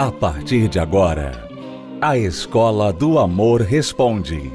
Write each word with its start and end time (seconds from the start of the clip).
A 0.00 0.10
partir 0.10 0.66
de 0.66 0.78
agora, 0.78 1.46
a 2.00 2.16
Escola 2.16 2.90
do 2.90 3.18
Amor 3.18 3.60
Responde. 3.60 4.50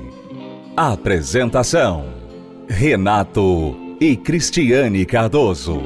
Apresentação: 0.76 2.16
Renato 2.68 3.78
e 4.02 4.18
Cristiane 4.18 5.06
Cardoso. 5.06 5.84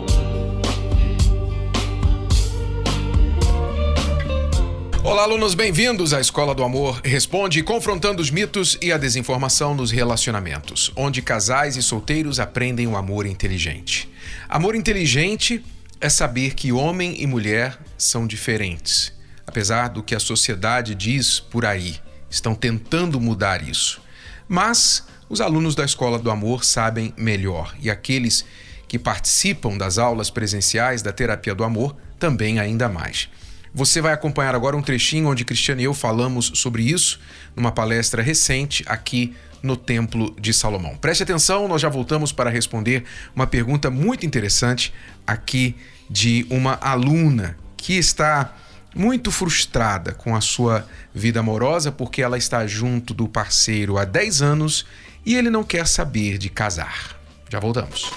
Olá, 5.04 5.24
alunos, 5.24 5.54
bem-vindos 5.54 6.14
à 6.14 6.21
Escola 6.21 6.55
do 6.55 6.64
Amor 6.64 7.02
Responde, 7.04 7.62
confrontando 7.62 8.21
os 8.21 8.32
mitos 8.32 8.78
e 8.82 8.94
a 8.94 8.98
desinformação 8.98 9.76
nos 9.76 9.91
relacionamentos, 9.91 10.89
onde 10.96 11.21
casais 11.21 11.76
e 11.76 11.84
solteiros 11.84 12.39
aprendem 12.39 12.88
o 12.88 12.96
amor 12.96 13.26
inteligente. 13.26 14.10
Amor 14.48 14.74
inteligente 14.74 15.62
é 16.00 16.07
saber 16.07 16.54
que 16.54 16.71
homem 16.71 17.21
e 17.21 17.28
mulher 17.28 17.78
são 17.98 18.26
diferentes 18.26 19.18
apesar 19.50 19.88
do 19.88 20.04
que 20.04 20.14
a 20.14 20.20
sociedade 20.20 20.94
diz 20.94 21.39
por 21.39 21.66
aí. 21.66 22.00
Estão 22.30 22.54
tentando 22.54 23.20
mudar 23.20 23.68
isso. 23.68 24.00
Mas 24.48 25.07
os 25.28 25.42
alunos 25.42 25.74
da 25.74 25.84
Escola 25.84 26.20
do 26.20 26.30
Amor 26.30 26.64
sabem 26.64 27.12
melhor 27.18 27.76
e 27.82 27.90
aqueles 27.90 28.46
que 28.88 29.00
participam 29.00 29.76
das 29.76 29.98
aulas 29.98 30.30
presenciais 30.30 31.02
da 31.02 31.12
Terapia 31.12 31.56
do 31.56 31.64
Amor 31.64 31.96
também 32.20 32.59
ainda 32.59 32.88
mais. 32.88 33.28
Você 33.73 34.02
vai 34.02 34.14
acompanhar 34.14 34.54
agora 34.54 34.78
um 34.78 34.84
trechinho 34.84 35.30
onde 35.30 35.44
Cristiano 35.44 35.81
e 35.81 35.86
eu 35.86 35.95
falamos 35.95 36.52
sobre 36.56 36.84
isso 36.84 37.20
numa 37.56 37.72
palestra 37.72 38.22
recente 38.22 38.84
aqui 38.88 39.36
no 39.64 39.76
Templo 39.76 40.36
de 40.40 40.54
Salomão. 40.54 40.95
Preste 40.95 41.23
atenção, 41.23 41.68
nós 41.68 41.81
já 41.81 41.90
voltamos 41.90 42.31
para 42.31 42.52
responder 42.52 43.04
uma 43.36 43.48
pergunta 43.48 43.90
muito 43.90 44.28
interessante 44.28 44.94
aqui 45.26 45.76
de 46.08 46.45
uma 46.52 46.78
aluna 46.82 47.58
que 47.76 47.94
está 47.94 48.54
muito 48.95 49.32
frustrada 49.32 50.14
com 50.14 50.36
a 50.36 50.42
sua 50.42 50.88
vida 51.14 51.40
amorosa 51.40 51.92
porque 51.92 52.22
ela 52.22 52.38
está 52.38 52.66
junto 52.66 53.14
do 53.14 53.28
parceiro 53.28 53.98
há 53.98 54.06
10 54.06 54.42
anos 54.42 54.86
e 55.26 55.36
ele 55.36 55.50
não 55.50 55.64
quer 55.64 55.88
saber 55.88 56.38
de 56.38 56.50
casar. 56.50 57.17
Já 57.50 57.60
voltamos. 57.60 58.12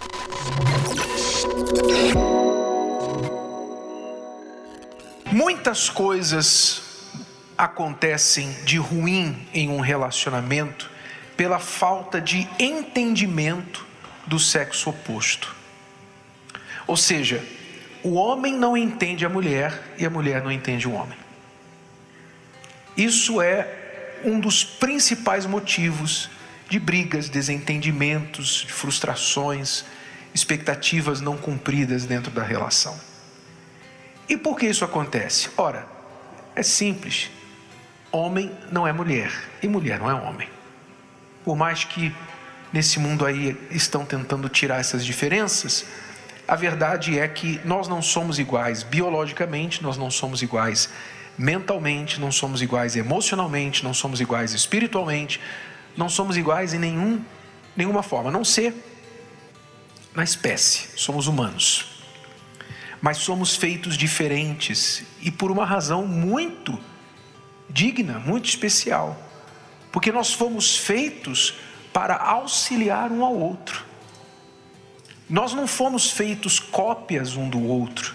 Muitas 5.30 5.88
coisas 5.88 6.82
acontecem 7.56 8.52
de 8.64 8.76
ruim 8.76 9.46
em 9.54 9.68
um 9.70 9.80
relacionamento 9.80 10.90
pela 11.36 11.58
falta 11.58 12.20
de 12.20 12.46
entendimento 12.58 13.86
do 14.26 14.38
sexo 14.38 14.90
oposto. 14.90 15.54
Ou 16.86 16.96
seja, 16.96 17.42
o 18.02 18.14
homem 18.14 18.56
não 18.56 18.76
entende 18.76 19.24
a 19.24 19.28
mulher 19.28 19.94
e 19.96 20.04
a 20.04 20.10
mulher 20.10 20.42
não 20.42 20.50
entende 20.50 20.88
o 20.88 20.92
homem. 20.92 21.18
Isso 22.96 23.40
é 23.40 24.20
um 24.24 24.38
dos 24.38 24.64
principais 24.64 25.46
motivos 25.46 26.28
de 26.68 26.78
brigas, 26.78 27.28
desentendimentos, 27.28 28.64
de 28.66 28.72
frustrações, 28.72 29.84
expectativas 30.34 31.20
não 31.20 31.36
cumpridas 31.36 32.04
dentro 32.04 32.30
da 32.30 32.42
relação. 32.42 32.98
E 34.28 34.36
por 34.36 34.56
que 34.56 34.66
isso 34.66 34.84
acontece? 34.84 35.50
Ora, 35.56 35.86
é 36.54 36.62
simples. 36.62 37.30
Homem 38.10 38.50
não 38.70 38.86
é 38.86 38.92
mulher 38.92 39.32
e 39.62 39.68
mulher 39.68 39.98
não 39.98 40.10
é 40.10 40.14
homem. 40.14 40.48
Por 41.44 41.56
mais 41.56 41.84
que 41.84 42.14
nesse 42.72 42.98
mundo 42.98 43.26
aí 43.26 43.56
estão 43.70 44.04
tentando 44.04 44.48
tirar 44.48 44.80
essas 44.80 45.04
diferenças, 45.04 45.84
a 46.52 46.54
verdade 46.54 47.18
é 47.18 47.26
que 47.26 47.58
nós 47.64 47.88
não 47.88 48.02
somos 48.02 48.38
iguais. 48.38 48.82
Biologicamente, 48.82 49.82
nós 49.82 49.96
não 49.96 50.10
somos 50.10 50.42
iguais. 50.42 50.90
Mentalmente, 51.38 52.20
não 52.20 52.30
somos 52.30 52.60
iguais. 52.60 52.94
Emocionalmente, 52.94 53.82
não 53.82 53.94
somos 53.94 54.20
iguais. 54.20 54.52
Espiritualmente, 54.52 55.40
não 55.96 56.10
somos 56.10 56.36
iguais 56.36 56.74
em 56.74 56.78
nenhum, 56.78 57.24
nenhuma 57.74 58.02
forma, 58.02 58.28
a 58.28 58.32
não 58.32 58.44
ser 58.44 58.74
na 60.14 60.22
espécie, 60.22 60.90
somos 60.94 61.26
humanos. 61.26 62.02
Mas 63.00 63.16
somos 63.16 63.56
feitos 63.56 63.96
diferentes. 63.96 65.04
E 65.22 65.30
por 65.30 65.50
uma 65.50 65.64
razão 65.64 66.06
muito 66.06 66.78
digna, 67.70 68.18
muito 68.18 68.46
especial. 68.46 69.18
Porque 69.90 70.12
nós 70.12 70.34
fomos 70.34 70.76
feitos 70.76 71.54
para 71.94 72.14
auxiliar 72.14 73.10
um 73.10 73.24
ao 73.24 73.34
outro. 73.34 73.91
Nós 75.32 75.54
não 75.54 75.66
fomos 75.66 76.10
feitos 76.10 76.58
cópias 76.58 77.36
um 77.36 77.48
do 77.48 77.66
outro, 77.66 78.14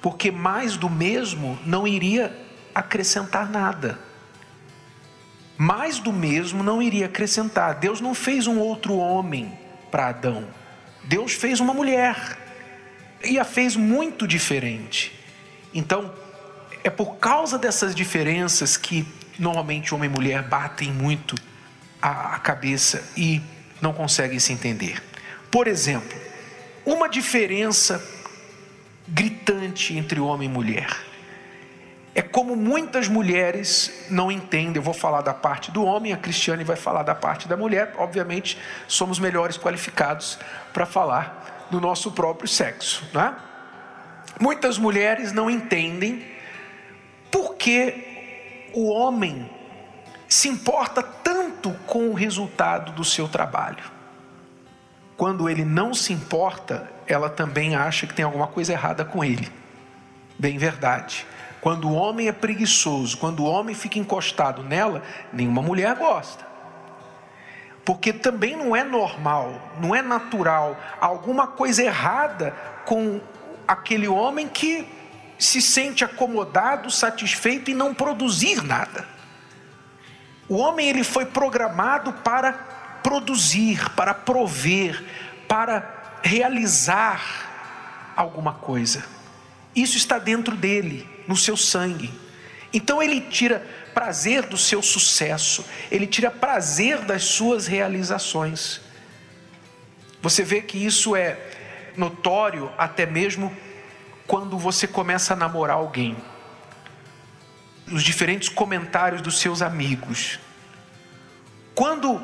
porque 0.00 0.30
mais 0.30 0.76
do 0.76 0.88
mesmo 0.88 1.58
não 1.66 1.88
iria 1.88 2.32
acrescentar 2.72 3.50
nada. 3.50 3.98
Mais 5.58 5.98
do 5.98 6.12
mesmo 6.12 6.62
não 6.62 6.80
iria 6.80 7.06
acrescentar. 7.06 7.80
Deus 7.80 8.00
não 8.00 8.14
fez 8.14 8.46
um 8.46 8.60
outro 8.60 8.94
homem 8.94 9.52
para 9.90 10.06
Adão. 10.06 10.46
Deus 11.02 11.32
fez 11.32 11.58
uma 11.58 11.74
mulher 11.74 12.38
e 13.24 13.40
a 13.40 13.44
fez 13.44 13.74
muito 13.74 14.24
diferente. 14.24 15.18
Então, 15.74 16.14
é 16.84 16.90
por 16.90 17.16
causa 17.16 17.58
dessas 17.58 17.92
diferenças 17.92 18.76
que 18.76 19.04
normalmente 19.36 19.92
homem 19.92 20.08
e 20.08 20.12
mulher 20.12 20.44
batem 20.44 20.92
muito 20.92 21.34
a 22.00 22.38
cabeça 22.38 23.02
e 23.16 23.42
não 23.80 23.92
conseguem 23.92 24.38
se 24.38 24.52
entender. 24.52 25.02
Por 25.50 25.66
exemplo, 25.66 26.31
uma 26.84 27.08
diferença 27.08 28.02
gritante 29.06 29.96
entre 29.96 30.20
homem 30.20 30.48
e 30.48 30.52
mulher. 30.52 30.88
É 32.14 32.20
como 32.20 32.54
muitas 32.54 33.08
mulheres 33.08 34.06
não 34.10 34.30
entendem. 34.30 34.76
Eu 34.76 34.82
vou 34.82 34.92
falar 34.92 35.22
da 35.22 35.32
parte 35.32 35.70
do 35.70 35.84
homem, 35.84 36.12
a 36.12 36.16
Cristiane 36.16 36.62
vai 36.62 36.76
falar 36.76 37.02
da 37.02 37.14
parte 37.14 37.48
da 37.48 37.56
mulher. 37.56 37.94
Obviamente, 37.96 38.58
somos 38.86 39.18
melhores 39.18 39.56
qualificados 39.56 40.38
para 40.72 40.84
falar 40.84 41.68
do 41.70 41.80
nosso 41.80 42.12
próprio 42.12 42.48
sexo. 42.48 43.08
Né? 43.14 43.34
Muitas 44.38 44.76
mulheres 44.76 45.32
não 45.32 45.50
entendem 45.50 46.26
por 47.30 47.54
que 47.54 48.70
o 48.74 48.90
homem 48.90 49.50
se 50.28 50.48
importa 50.48 51.02
tanto 51.02 51.72
com 51.86 52.08
o 52.08 52.14
resultado 52.14 52.92
do 52.92 53.04
seu 53.04 53.26
trabalho 53.26 54.01
quando 55.16 55.48
ele 55.48 55.64
não 55.64 55.94
se 55.94 56.12
importa, 56.12 56.90
ela 57.06 57.28
também 57.28 57.76
acha 57.76 58.06
que 58.06 58.14
tem 58.14 58.24
alguma 58.24 58.46
coisa 58.46 58.72
errada 58.72 59.04
com 59.04 59.24
ele. 59.24 59.50
Bem 60.38 60.58
verdade. 60.58 61.26
Quando 61.60 61.88
o 61.88 61.94
homem 61.94 62.28
é 62.28 62.32
preguiçoso, 62.32 63.16
quando 63.18 63.40
o 63.40 63.46
homem 63.46 63.74
fica 63.74 63.98
encostado 63.98 64.62
nela, 64.62 65.02
nenhuma 65.32 65.62
mulher 65.62 65.94
gosta. 65.94 66.44
Porque 67.84 68.12
também 68.12 68.56
não 68.56 68.74
é 68.74 68.82
normal, 68.82 69.60
não 69.80 69.94
é 69.94 70.02
natural, 70.02 70.76
alguma 71.00 71.46
coisa 71.46 71.82
errada 71.82 72.54
com 72.84 73.20
aquele 73.66 74.08
homem 74.08 74.48
que 74.48 74.88
se 75.38 75.60
sente 75.60 76.04
acomodado, 76.04 76.90
satisfeito 76.90 77.70
e 77.70 77.74
não 77.74 77.94
produzir 77.94 78.62
nada. 78.62 79.06
O 80.48 80.56
homem 80.56 80.88
ele 80.88 81.04
foi 81.04 81.26
programado 81.26 82.12
para 82.12 82.71
produzir, 83.02 83.90
para 83.90 84.14
prover, 84.14 85.02
para 85.48 86.20
realizar 86.22 88.12
alguma 88.16 88.54
coisa. 88.54 89.04
Isso 89.74 89.96
está 89.96 90.18
dentro 90.18 90.56
dele, 90.56 91.08
no 91.26 91.36
seu 91.36 91.56
sangue. 91.56 92.12
Então 92.72 93.02
ele 93.02 93.20
tira 93.20 93.66
prazer 93.92 94.46
do 94.46 94.56
seu 94.56 94.82
sucesso, 94.82 95.64
ele 95.90 96.06
tira 96.06 96.30
prazer 96.30 97.00
das 97.02 97.24
suas 97.24 97.66
realizações. 97.66 98.80
Você 100.22 100.42
vê 100.42 100.62
que 100.62 100.78
isso 100.78 101.14
é 101.14 101.38
notório 101.96 102.72
até 102.78 103.04
mesmo 103.04 103.54
quando 104.26 104.56
você 104.56 104.86
começa 104.86 105.34
a 105.34 105.36
namorar 105.36 105.76
alguém. 105.76 106.16
Os 107.90 108.02
diferentes 108.02 108.48
comentários 108.48 109.20
dos 109.20 109.38
seus 109.38 109.60
amigos. 109.60 110.38
Quando 111.74 112.22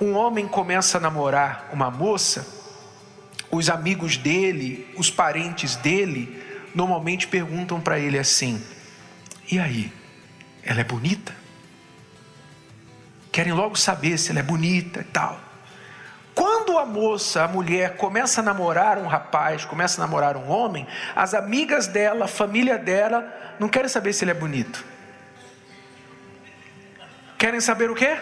um 0.00 0.14
homem 0.14 0.46
começa 0.46 0.98
a 0.98 1.00
namorar 1.00 1.68
uma 1.72 1.90
moça, 1.90 2.46
os 3.50 3.68
amigos 3.68 4.16
dele, 4.16 4.92
os 4.96 5.10
parentes 5.10 5.76
dele, 5.76 6.42
normalmente 6.74 7.26
perguntam 7.26 7.80
para 7.80 7.98
ele 7.98 8.18
assim: 8.18 8.62
e 9.50 9.58
aí, 9.58 9.92
ela 10.62 10.80
é 10.80 10.84
bonita? 10.84 11.34
Querem 13.30 13.52
logo 13.52 13.76
saber 13.76 14.18
se 14.18 14.30
ela 14.30 14.40
é 14.40 14.42
bonita 14.42 15.00
e 15.00 15.04
tal. 15.04 15.40
Quando 16.34 16.78
a 16.78 16.86
moça, 16.86 17.44
a 17.44 17.48
mulher, 17.48 17.96
começa 17.96 18.40
a 18.40 18.44
namorar 18.44 18.98
um 18.98 19.06
rapaz, 19.06 19.64
começa 19.64 20.00
a 20.00 20.06
namorar 20.06 20.36
um 20.36 20.48
homem, 20.48 20.86
as 21.14 21.34
amigas 21.34 21.86
dela, 21.86 22.24
a 22.24 22.28
família 22.28 22.78
dela, 22.78 23.30
não 23.58 23.68
querem 23.68 23.88
saber 23.88 24.12
se 24.12 24.24
ele 24.24 24.30
é 24.30 24.34
bonito. 24.34 24.84
Querem 27.36 27.60
saber 27.60 27.90
o 27.90 27.94
quê? 27.94 28.16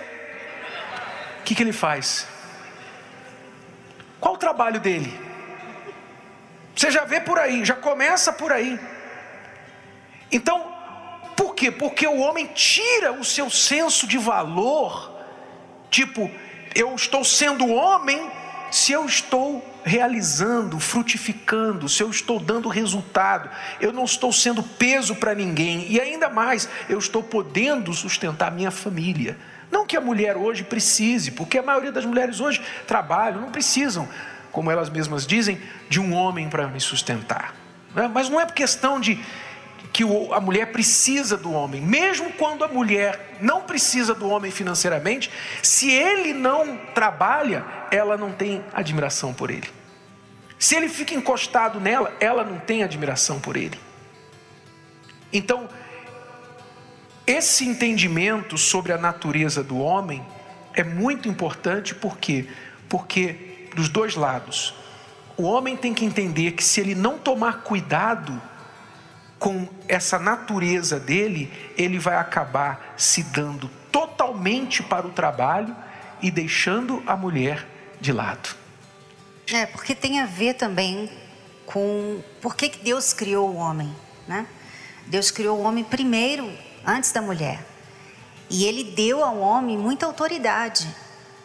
O 1.40 1.42
que, 1.42 1.54
que 1.54 1.62
ele 1.62 1.72
faz? 1.72 2.26
Qual 4.20 4.34
o 4.34 4.38
trabalho 4.38 4.78
dele? 4.78 5.19
Você 6.76 6.90
já 6.90 7.04
vê 7.04 7.20
por 7.20 7.38
aí, 7.38 7.64
já 7.64 7.75
começa 7.75 8.32
por 8.32 8.52
aí. 8.52 8.78
Então, 10.31 10.72
por 11.37 11.54
quê? 11.54 11.70
Porque 11.70 12.06
o 12.06 12.19
homem 12.19 12.46
tira 12.54 13.12
o 13.12 13.25
seu 13.25 13.50
senso 13.50 14.06
de 14.06 14.19
valor. 14.19 15.10
Tipo, 15.90 16.31
eu 16.75 16.94
estou 16.94 17.25
sendo 17.25 17.66
homem 17.69 18.31
se 18.70 18.92
eu 18.92 19.04
estou 19.04 19.64
realizando, 19.82 20.78
frutificando, 20.78 21.88
se 21.88 22.02
eu 22.02 22.10
estou 22.10 22.38
dando 22.38 22.69
resultado, 22.69 23.50
eu 23.81 23.92
não 23.92 24.04
estou 24.04 24.32
sendo 24.32 24.62
peso 24.62 25.16
para 25.16 25.34
ninguém 25.34 25.87
e 25.90 26.00
ainda 26.00 26.28
mais, 26.28 26.69
eu 26.88 26.98
estou 26.98 27.22
podendo 27.22 27.92
sustentar 27.92 28.52
minha 28.52 28.70
família. 28.70 29.37
Não 29.70 29.87
que 29.87 29.96
a 29.96 30.00
mulher 30.00 30.37
hoje 30.37 30.64
precise, 30.64 31.31
porque 31.31 31.58
a 31.58 31.62
maioria 31.62 31.93
das 31.93 32.05
mulheres 32.05 32.40
hoje 32.40 32.61
trabalham, 32.87 33.40
não 33.40 33.50
precisam, 33.50 34.08
como 34.50 34.70
elas 34.70 34.90
mesmas 34.90 35.26
dizem, 35.26 35.61
de 35.88 36.00
um 36.00 36.12
homem 36.12 36.49
para 36.49 36.67
me 36.67 36.81
sustentar. 36.81 37.55
Né? 37.94 38.11
Mas 38.12 38.28
não 38.28 38.40
é 38.40 38.46
questão 38.46 38.99
de 39.00 39.22
que 39.93 40.05
a 40.32 40.40
mulher 40.40 40.67
precisa 40.67 41.37
do 41.37 41.52
homem, 41.52 41.81
mesmo 41.81 42.32
quando 42.32 42.64
a 42.64 42.69
mulher 42.69 43.37
não 43.40 43.62
precisa 43.62 44.14
do 44.14 44.28
homem 44.28 44.50
financeiramente, 44.50 45.31
se 45.62 45.90
ele 45.90 46.32
não 46.32 46.76
trabalha, 46.94 47.64
ela 47.90 48.16
não 48.16 48.31
tem 48.31 48.64
admiração 48.73 49.34
por 49.34 49.50
ele. 49.50 49.69
Se 50.58 50.76
ele 50.76 50.88
fica 50.88 51.14
encostado 51.14 51.81
nela, 51.81 52.14
ela 52.20 52.44
não 52.44 52.58
tem 52.58 52.82
admiração 52.84 53.40
por 53.40 53.56
ele. 53.56 53.78
Então, 55.32 55.69
esse 57.30 57.64
entendimento 57.64 58.58
sobre 58.58 58.92
a 58.92 58.98
natureza 58.98 59.62
do 59.62 59.78
homem 59.78 60.20
é 60.74 60.82
muito 60.82 61.28
importante, 61.28 61.94
por 61.94 62.18
quê? 62.18 62.48
Porque 62.88 63.68
dos 63.74 63.88
dois 63.88 64.16
lados, 64.16 64.74
o 65.36 65.44
homem 65.44 65.76
tem 65.76 65.94
que 65.94 66.04
entender 66.04 66.52
que 66.52 66.64
se 66.64 66.80
ele 66.80 66.94
não 66.94 67.18
tomar 67.18 67.62
cuidado 67.62 68.42
com 69.38 69.68
essa 69.86 70.18
natureza 70.18 70.98
dele, 70.98 71.52
ele 71.78 72.00
vai 72.00 72.16
acabar 72.16 72.94
se 72.96 73.22
dando 73.22 73.70
totalmente 73.92 74.82
para 74.82 75.06
o 75.06 75.10
trabalho 75.10 75.74
e 76.20 76.32
deixando 76.32 77.00
a 77.06 77.16
mulher 77.16 77.64
de 78.00 78.12
lado. 78.12 78.56
É, 79.52 79.66
porque 79.66 79.94
tem 79.94 80.18
a 80.18 80.26
ver 80.26 80.54
também 80.54 81.08
com 81.64 82.20
por 82.40 82.56
que 82.56 82.68
Deus 82.82 83.12
criou 83.12 83.50
o 83.50 83.56
homem, 83.56 83.94
né? 84.26 84.46
Deus 85.06 85.30
criou 85.30 85.58
o 85.58 85.62
homem 85.62 85.84
primeiro, 85.84 86.50
antes 86.86 87.12
da 87.12 87.20
mulher. 87.20 87.64
E 88.48 88.64
ele 88.64 88.84
deu 88.84 89.22
ao 89.22 89.38
homem 89.38 89.78
muita 89.78 90.06
autoridade. 90.06 90.88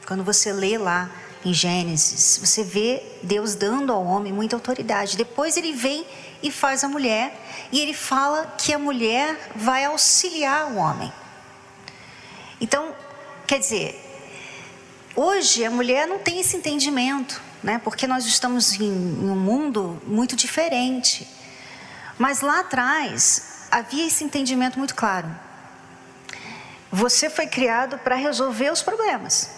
Quando 0.07 0.23
você 0.23 0.51
lê 0.51 0.77
lá 0.77 1.09
em 1.43 1.53
Gênesis, 1.53 2.39
você 2.39 2.63
vê 2.63 3.03
Deus 3.21 3.53
dando 3.53 3.93
ao 3.93 4.03
homem 4.03 4.33
muita 4.33 4.55
autoridade. 4.55 5.15
Depois 5.15 5.57
ele 5.57 5.73
vem 5.73 6.05
e 6.41 6.51
faz 6.51 6.83
a 6.83 6.87
mulher, 6.87 7.39
e 7.71 7.79
ele 7.79 7.93
fala 7.93 8.55
que 8.57 8.73
a 8.73 8.79
mulher 8.79 9.51
vai 9.55 9.85
auxiliar 9.85 10.71
o 10.71 10.77
homem. 10.77 11.11
Então, 12.59 12.93
quer 13.45 13.59
dizer, 13.59 13.99
hoje 15.15 15.63
a 15.63 15.71
mulher 15.71 16.07
não 16.07 16.19
tem 16.19 16.39
esse 16.39 16.57
entendimento, 16.57 17.41
né? 17.63 17.79
Porque 17.83 18.07
nós 18.07 18.25
estamos 18.25 18.79
em, 18.79 18.85
em 18.85 19.29
um 19.29 19.35
mundo 19.35 20.01
muito 20.05 20.35
diferente. 20.35 21.27
Mas 22.17 22.41
lá 22.41 22.61
atrás 22.61 23.54
havia 23.75 24.07
esse 24.07 24.23
entendimento 24.23 24.77
muito 24.79 24.95
claro. 24.95 25.27
Você 26.89 27.29
foi 27.29 27.45
criado 27.45 27.97
para 27.97 28.15
resolver 28.15 28.71
os 28.71 28.81
problemas. 28.81 29.49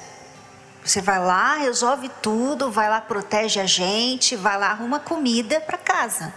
Você 0.84 1.02
vai 1.02 1.20
lá, 1.20 1.58
resolve 1.58 2.10
tudo, 2.20 2.72
vai 2.72 2.90
lá, 2.90 3.00
protege 3.00 3.60
a 3.60 3.68
gente, 3.68 4.36
vai 4.36 4.58
lá, 4.58 4.72
arruma 4.72 5.00
comida 5.00 5.62
para 5.62 5.78
casa. 5.78 6.34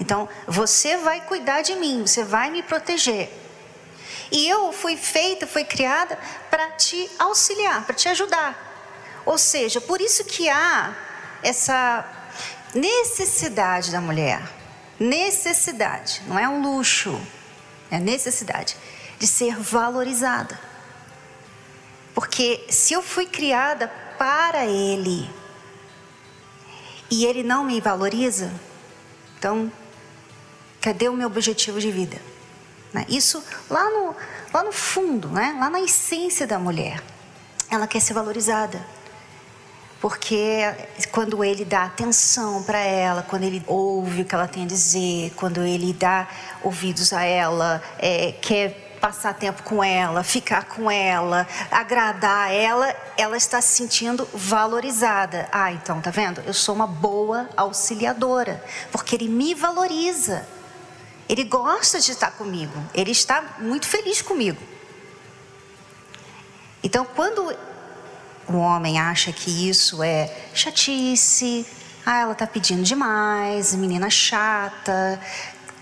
Então, 0.00 0.28
você 0.48 0.96
vai 0.96 1.20
cuidar 1.20 1.62
de 1.62 1.76
mim, 1.76 2.04
você 2.04 2.24
vai 2.24 2.50
me 2.50 2.60
proteger. 2.60 3.30
E 4.32 4.48
eu 4.48 4.72
fui 4.72 4.96
feita, 4.96 5.46
fui 5.46 5.62
criada 5.62 6.18
para 6.50 6.72
te 6.72 7.08
auxiliar, 7.20 7.84
para 7.84 7.94
te 7.94 8.08
ajudar. 8.08 8.50
Ou 9.24 9.38
seja, 9.38 9.80
por 9.80 10.00
isso 10.00 10.24
que 10.24 10.48
há 10.48 10.92
essa 11.40 12.04
necessidade 12.74 13.92
da 13.92 14.00
mulher, 14.00 14.42
necessidade, 14.98 16.22
não 16.26 16.38
é 16.38 16.48
um 16.48 16.62
luxo, 16.62 17.20
é 17.90 17.98
necessidade 17.98 18.76
de 19.18 19.26
ser 19.26 19.56
valorizada. 19.56 20.58
Porque 22.14 22.64
se 22.70 22.94
eu 22.94 23.02
fui 23.02 23.26
criada 23.26 23.88
para 24.18 24.64
ele 24.66 25.28
e 27.10 27.26
ele 27.26 27.42
não 27.42 27.64
me 27.64 27.80
valoriza, 27.80 28.50
então 29.38 29.70
Cadê 30.86 31.08
o 31.08 31.14
meu 31.14 31.26
objetivo 31.26 31.80
de 31.80 31.90
vida? 31.90 32.16
Né? 32.92 33.04
Isso 33.08 33.42
lá 33.68 33.90
no, 33.90 34.14
lá 34.54 34.62
no 34.62 34.70
fundo, 34.70 35.28
né? 35.30 35.56
lá 35.58 35.68
na 35.68 35.80
essência 35.80 36.46
da 36.46 36.60
mulher. 36.60 37.02
Ela 37.68 37.88
quer 37.88 37.98
ser 37.98 38.14
valorizada. 38.14 38.80
Porque 40.08 40.60
quando 41.10 41.42
ele 41.42 41.64
dá 41.64 41.82
atenção 41.82 42.62
para 42.62 42.78
ela, 42.78 43.24
quando 43.24 43.42
ele 43.42 43.60
ouve 43.66 44.22
o 44.22 44.24
que 44.24 44.36
ela 44.36 44.46
tem 44.46 44.62
a 44.62 44.66
dizer, 44.66 45.32
quando 45.34 45.64
ele 45.64 45.92
dá 45.92 46.28
ouvidos 46.62 47.12
a 47.12 47.24
ela, 47.24 47.82
é, 47.98 48.30
quer 48.40 48.98
passar 49.00 49.34
tempo 49.34 49.64
com 49.64 49.82
ela, 49.82 50.22
ficar 50.22 50.66
com 50.66 50.88
ela, 50.88 51.44
agradar 51.72 52.52
ela, 52.52 52.94
ela 53.16 53.36
está 53.36 53.60
se 53.60 53.78
sentindo 53.78 54.28
valorizada. 54.32 55.48
Ah, 55.50 55.72
então, 55.72 56.00
tá 56.00 56.12
vendo? 56.12 56.40
Eu 56.46 56.54
sou 56.54 56.76
uma 56.76 56.86
boa 56.86 57.50
auxiliadora, 57.56 58.64
porque 58.92 59.16
ele 59.16 59.26
me 59.26 59.54
valoriza. 59.54 60.46
Ele 61.28 61.42
gosta 61.42 61.98
de 61.98 62.12
estar 62.12 62.30
comigo, 62.30 62.80
ele 62.94 63.10
está 63.10 63.56
muito 63.58 63.88
feliz 63.88 64.22
comigo. 64.22 64.62
Então, 66.80 67.04
quando 67.04 67.52
o 68.48 68.56
homem 68.56 68.98
acha 68.98 69.32
que 69.32 69.68
isso 69.68 70.02
é 70.02 70.30
chatice, 70.54 71.66
ah, 72.04 72.20
ela 72.20 72.32
está 72.32 72.46
pedindo 72.46 72.82
demais, 72.82 73.74
menina 73.74 74.08
chata, 74.08 75.20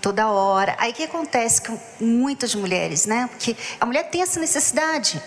toda 0.01 0.29
hora. 0.29 0.75
Aí 0.79 0.93
o 0.93 0.95
que 0.95 1.05
acontece 1.05 1.63
com 1.63 1.79
muitas 2.01 2.55
mulheres, 2.55 3.07
né? 3.07 3.29
Porque 3.31 3.57
a 3.81 3.87
mulher 3.87 4.05
tem 4.11 4.23
essa 4.23 4.41
necessidade. 4.41 5.23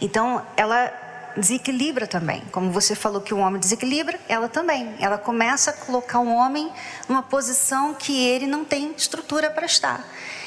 Então, 0.00 0.44
ela 0.56 0.92
desequilibra 1.36 2.06
também. 2.06 2.42
Como 2.52 2.70
você 2.70 2.94
falou 2.94 3.20
que 3.20 3.32
o 3.32 3.38
homem 3.38 3.60
desequilibra, 3.60 4.18
ela 4.28 4.48
também. 4.48 4.94
Ela 4.98 5.18
começa 5.18 5.70
a 5.70 5.72
colocar 5.72 6.18
o 6.18 6.28
homem 6.28 6.70
numa 7.08 7.22
posição 7.22 7.94
que 7.94 8.12
ele 8.26 8.46
não 8.46 8.64
tem 8.64 8.92
estrutura 8.96 9.50
para 9.50 9.66
estar. 9.66 10.04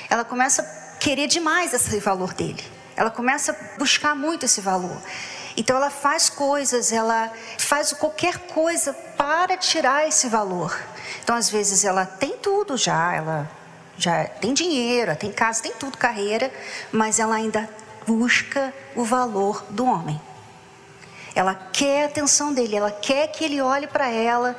Ela 0.10 0.24
começa 0.24 0.62
a 0.62 0.98
querer 0.98 1.28
demais 1.28 1.74
esse 1.74 2.00
valor 2.00 2.34
dele. 2.34 2.64
Ela 2.96 3.10
começa 3.10 3.52
a 3.52 3.78
buscar 3.78 4.16
muito 4.16 4.46
esse 4.46 4.62
valor. 4.62 5.02
Então 5.58 5.78
ela 5.78 5.90
faz 5.90 6.30
coisas, 6.30 6.92
ela 6.92 7.32
faz 7.58 7.94
qualquer 7.94 8.38
coisa 8.40 8.94
para 8.94 9.56
tirar 9.58 10.08
esse 10.08 10.28
valor. 10.28 10.78
Então 11.24 11.36
às 11.36 11.50
vezes 11.50 11.86
ela 11.86 12.06
tem 12.06 12.38
tudo 12.38 12.76
já, 12.76 13.14
ela 13.14 13.50
já 13.98 14.26
tem 14.26 14.54
dinheiro, 14.54 15.16
tem 15.16 15.32
casa, 15.32 15.64
tem 15.64 15.72
tudo, 15.72 15.98
carreira, 15.98 16.52
mas 16.92 17.20
ela 17.20 17.36
ainda 17.36 17.70
busca 18.06 18.74
o 18.96 19.04
valor 19.04 19.64
do 19.70 19.86
homem. 19.86 20.20
Ela 21.34 21.54
quer 21.54 22.04
a 22.04 22.06
atenção 22.08 22.54
dele, 22.54 22.76
ela 22.76 22.92
quer 22.92 23.28
que 23.28 23.44
ele 23.44 23.62
olhe 23.62 23.88
para 23.88 24.10
ela 24.10 24.56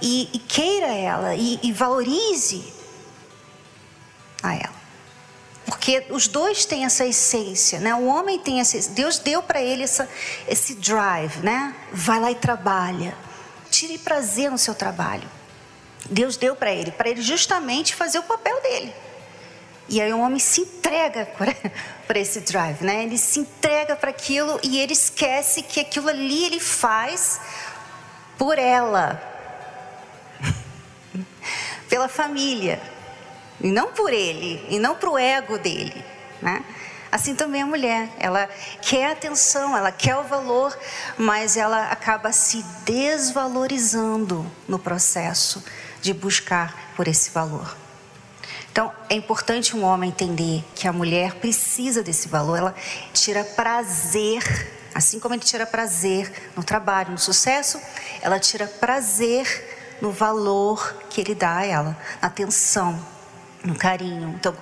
e, 0.00 0.28
e, 0.32 0.38
queira 0.38 0.88
ela 0.88 1.34
e, 1.34 1.58
e 1.62 1.72
valorize 1.72 2.72
a 4.42 4.54
ela. 4.54 4.79
Porque 5.80 6.04
os 6.10 6.28
dois 6.28 6.66
têm 6.66 6.84
essa 6.84 7.06
essência, 7.06 7.80
né? 7.80 7.94
O 7.94 8.04
homem 8.04 8.38
tem 8.38 8.60
essa, 8.60 8.78
Deus 8.90 9.18
deu 9.18 9.42
para 9.42 9.62
ele 9.62 9.82
essa, 9.82 10.06
esse 10.46 10.74
drive, 10.74 11.38
né? 11.38 11.74
Vai 11.90 12.20
lá 12.20 12.30
e 12.30 12.34
trabalha. 12.34 13.16
Tire 13.70 13.96
prazer 13.96 14.50
no 14.50 14.58
seu 14.58 14.74
trabalho. 14.74 15.26
Deus 16.10 16.36
deu 16.36 16.54
para 16.54 16.70
ele, 16.70 16.90
para 16.90 17.08
ele 17.08 17.22
justamente 17.22 17.94
fazer 17.94 18.18
o 18.18 18.22
papel 18.24 18.60
dele. 18.60 18.94
E 19.88 20.02
aí 20.02 20.12
o 20.12 20.20
homem 20.20 20.38
se 20.38 20.60
entrega 20.60 21.24
para 22.06 22.20
esse 22.20 22.40
drive, 22.40 22.84
né? 22.84 23.04
Ele 23.04 23.16
se 23.16 23.40
entrega 23.40 23.96
para 23.96 24.10
aquilo 24.10 24.60
e 24.62 24.78
ele 24.78 24.92
esquece 24.92 25.62
que 25.62 25.80
aquilo 25.80 26.10
ali 26.10 26.44
ele 26.44 26.60
faz 26.60 27.40
por 28.36 28.58
ela, 28.58 29.18
pela 31.88 32.06
família, 32.06 32.78
e 33.60 33.70
não 33.70 33.92
por 33.92 34.12
ele, 34.12 34.64
e 34.68 34.78
não 34.78 34.94
para 34.94 35.10
o 35.10 35.18
ego 35.18 35.58
dele, 35.58 36.04
né? 36.40 36.64
Assim 37.12 37.34
também 37.34 37.62
a 37.62 37.66
mulher, 37.66 38.08
ela 38.20 38.48
quer 38.80 39.10
atenção, 39.10 39.76
ela 39.76 39.90
quer 39.90 40.16
o 40.16 40.22
valor, 40.22 40.78
mas 41.18 41.56
ela 41.56 41.90
acaba 41.90 42.30
se 42.30 42.62
desvalorizando 42.84 44.46
no 44.68 44.78
processo 44.78 45.64
de 46.00 46.14
buscar 46.14 46.92
por 46.94 47.08
esse 47.08 47.30
valor. 47.30 47.76
Então, 48.70 48.92
é 49.08 49.16
importante 49.16 49.76
um 49.76 49.82
homem 49.82 50.10
entender 50.10 50.64
que 50.76 50.86
a 50.86 50.92
mulher 50.92 51.34
precisa 51.34 52.00
desse 52.00 52.28
valor, 52.28 52.58
ela 52.58 52.74
tira 53.12 53.42
prazer, 53.42 54.70
assim 54.94 55.18
como 55.18 55.34
ele 55.34 55.42
tira 55.42 55.66
prazer 55.66 56.32
no 56.54 56.62
trabalho, 56.62 57.10
no 57.10 57.18
sucesso, 57.18 57.80
ela 58.22 58.38
tira 58.38 58.68
prazer 58.68 59.98
no 60.00 60.12
valor 60.12 60.96
que 61.10 61.20
ele 61.20 61.34
dá 61.34 61.56
a 61.56 61.66
ela, 61.66 61.98
na 62.22 62.28
atenção. 62.28 63.04
No 63.64 63.74
carinho. 63.74 64.34
Então, 64.38 64.56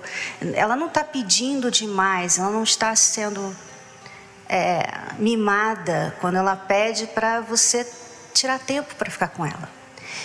ela 0.53 0.75
não 0.75 0.87
está 0.87 1.03
pedindo 1.03 1.71
demais, 1.71 2.37
ela 2.37 2.49
não 2.49 2.63
está 2.63 2.95
sendo 2.95 3.55
é, 4.47 4.83
mimada 5.17 6.15
quando 6.19 6.37
ela 6.37 6.55
pede 6.55 7.07
para 7.07 7.41
você 7.41 7.87
tirar 8.33 8.59
tempo 8.59 8.95
para 8.95 9.09
ficar 9.11 9.29
com 9.29 9.45
ela. 9.45 9.79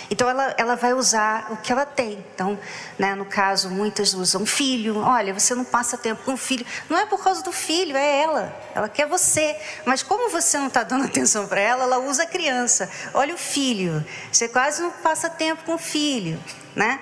Então 0.09 0.29
ela, 0.29 0.53
ela 0.57 0.75
vai 0.75 0.93
usar 0.93 1.51
o 1.51 1.57
que 1.57 1.71
ela 1.71 1.85
tem. 1.85 2.23
Então, 2.33 2.59
né, 2.97 3.15
no 3.15 3.25
caso, 3.25 3.69
muitas 3.69 4.13
usam 4.13 4.45
filho. 4.45 4.97
Olha, 4.99 5.33
você 5.33 5.55
não 5.55 5.63
passa 5.63 5.97
tempo 5.97 6.23
com 6.23 6.33
o 6.33 6.37
filho. 6.37 6.65
Não 6.89 6.97
é 6.97 7.05
por 7.05 7.23
causa 7.23 7.43
do 7.43 7.51
filho, 7.51 7.95
é 7.95 8.21
ela. 8.21 8.55
Ela 8.73 8.89
quer 8.89 9.07
você. 9.07 9.55
Mas 9.85 10.03
como 10.03 10.29
você 10.29 10.57
não 10.57 10.67
está 10.67 10.83
dando 10.83 11.05
atenção 11.05 11.47
para 11.47 11.61
ela, 11.61 11.83
ela 11.83 11.99
usa 11.99 12.23
a 12.23 12.27
criança. 12.27 12.89
Olha 13.13 13.33
o 13.33 13.37
filho. 13.37 14.05
Você 14.31 14.47
quase 14.47 14.81
não 14.81 14.91
passa 14.91 15.29
tempo 15.29 15.63
com 15.63 15.75
o 15.75 15.79
filho, 15.79 16.41
né? 16.75 16.99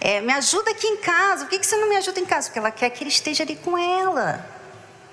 É, 0.00 0.20
me 0.20 0.32
ajuda 0.32 0.70
aqui 0.70 0.86
em 0.86 0.96
casa. 0.96 1.44
Por 1.44 1.50
que, 1.50 1.58
que 1.58 1.66
você 1.66 1.76
não 1.76 1.88
me 1.88 1.96
ajuda 1.96 2.20
em 2.20 2.24
casa? 2.24 2.48
Porque 2.48 2.58
ela 2.58 2.70
quer 2.70 2.90
que 2.90 3.02
ele 3.02 3.10
esteja 3.10 3.42
ali 3.42 3.56
com 3.56 3.76
ela. 3.76 4.44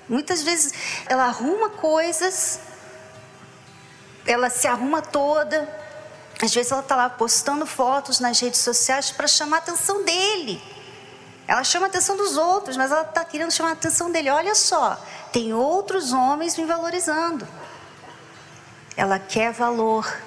Muitas 0.08 0.42
vezes 0.42 0.72
ela 1.08 1.26
arruma 1.26 1.70
coisas, 1.70 2.58
ela 4.26 4.50
se 4.50 4.66
arruma 4.66 5.00
toda, 5.00 5.68
às 6.42 6.52
vezes 6.52 6.72
ela 6.72 6.80
está 6.80 6.96
lá 6.96 7.08
postando 7.08 7.64
fotos 7.64 8.18
nas 8.18 8.40
redes 8.40 8.60
sociais 8.60 9.10
para 9.10 9.28
chamar 9.28 9.58
a 9.58 9.60
atenção 9.60 10.04
dele. 10.04 10.60
Ela 11.46 11.62
chama 11.64 11.86
a 11.86 11.88
atenção 11.88 12.16
dos 12.16 12.36
outros, 12.36 12.76
mas 12.76 12.90
ela 12.90 13.02
está 13.02 13.24
querendo 13.24 13.50
chamar 13.50 13.70
a 13.70 13.72
atenção 13.72 14.10
dele. 14.10 14.30
Olha 14.30 14.54
só, 14.54 14.96
tem 15.32 15.52
outros 15.52 16.12
homens 16.12 16.56
me 16.56 16.64
valorizando. 16.64 17.46
Ela 18.96 19.18
quer 19.18 19.52
valor. 19.52 20.20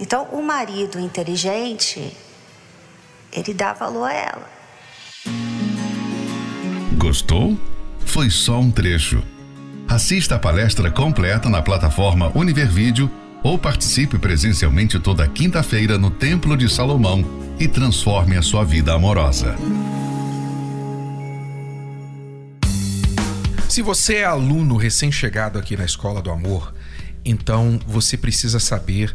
Então, 0.00 0.24
o 0.30 0.42
marido 0.42 0.98
inteligente, 0.98 2.16
ele 3.32 3.54
dá 3.54 3.72
valor 3.72 4.04
a 4.04 4.12
ela. 4.12 4.50
Gostou? 6.96 7.58
Foi 8.04 8.30
só 8.30 8.58
um 8.58 8.70
trecho. 8.70 9.22
Assista 9.86 10.34
a 10.34 10.38
palestra 10.38 10.90
completa 10.90 11.48
na 11.48 11.62
plataforma 11.62 12.30
Univervídeo 12.34 13.10
ou 13.42 13.58
participe 13.58 14.18
presencialmente 14.18 14.98
toda 14.98 15.26
quinta-feira 15.28 15.96
no 15.96 16.10
Templo 16.10 16.56
de 16.56 16.68
Salomão 16.68 17.24
e 17.58 17.68
transforme 17.68 18.36
a 18.36 18.42
sua 18.42 18.64
vida 18.64 18.92
amorosa. 18.92 19.56
Se 23.68 23.82
você 23.82 24.16
é 24.16 24.24
aluno 24.24 24.76
recém-chegado 24.76 25.58
aqui 25.58 25.76
na 25.76 25.84
Escola 25.84 26.20
do 26.20 26.30
Amor, 26.30 26.74
então 27.24 27.78
você 27.86 28.16
precisa 28.16 28.58
saber 28.58 29.14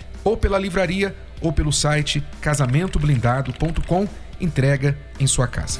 Ou 0.23 0.37
pela 0.37 0.59
livraria 0.59 1.15
ou 1.41 1.51
pelo 1.51 1.71
site 1.71 2.23
casamentoblindado.com, 2.41 4.07
entrega 4.39 4.97
em 5.19 5.27
sua 5.27 5.47
casa. 5.47 5.79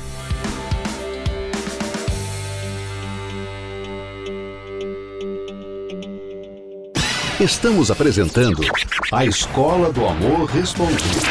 Estamos 7.40 7.90
apresentando 7.90 8.62
a 9.12 9.26
Escola 9.26 9.92
do 9.92 10.06
Amor 10.06 10.46
Respondido. 10.46 11.22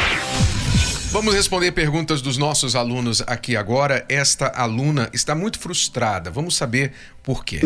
Vamos 1.12 1.34
responder 1.34 1.70
perguntas 1.70 2.20
dos 2.20 2.36
nossos 2.36 2.74
alunos 2.74 3.22
aqui 3.28 3.56
agora. 3.56 4.04
Esta 4.08 4.48
aluna 4.48 5.08
está 5.12 5.36
muito 5.36 5.60
frustrada. 5.60 6.28
Vamos 6.28 6.56
saber 6.56 6.92
por 7.22 7.44
quê. 7.44 7.60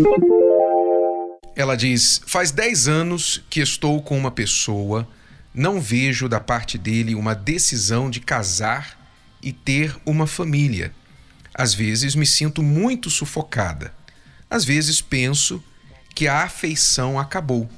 Ela 1.56 1.74
diz: 1.74 2.20
Faz 2.26 2.50
10 2.50 2.88
anos 2.88 3.42
que 3.48 3.60
estou 3.60 4.02
com 4.02 4.16
uma 4.18 4.30
pessoa, 4.30 5.08
não 5.54 5.80
vejo 5.80 6.28
da 6.28 6.40
parte 6.40 6.76
dele 6.76 7.14
uma 7.14 7.34
decisão 7.34 8.10
de 8.10 8.20
casar 8.20 8.98
e 9.40 9.52
ter 9.52 9.96
uma 10.04 10.26
família. 10.26 10.92
Às 11.54 11.72
vezes 11.72 12.14
me 12.14 12.26
sinto 12.26 12.62
muito 12.62 13.08
sufocada. 13.08 13.94
Às 14.50 14.64
vezes 14.64 15.00
penso 15.00 15.62
que 16.14 16.26
a 16.26 16.42
afeição 16.42 17.18
acabou 17.18 17.70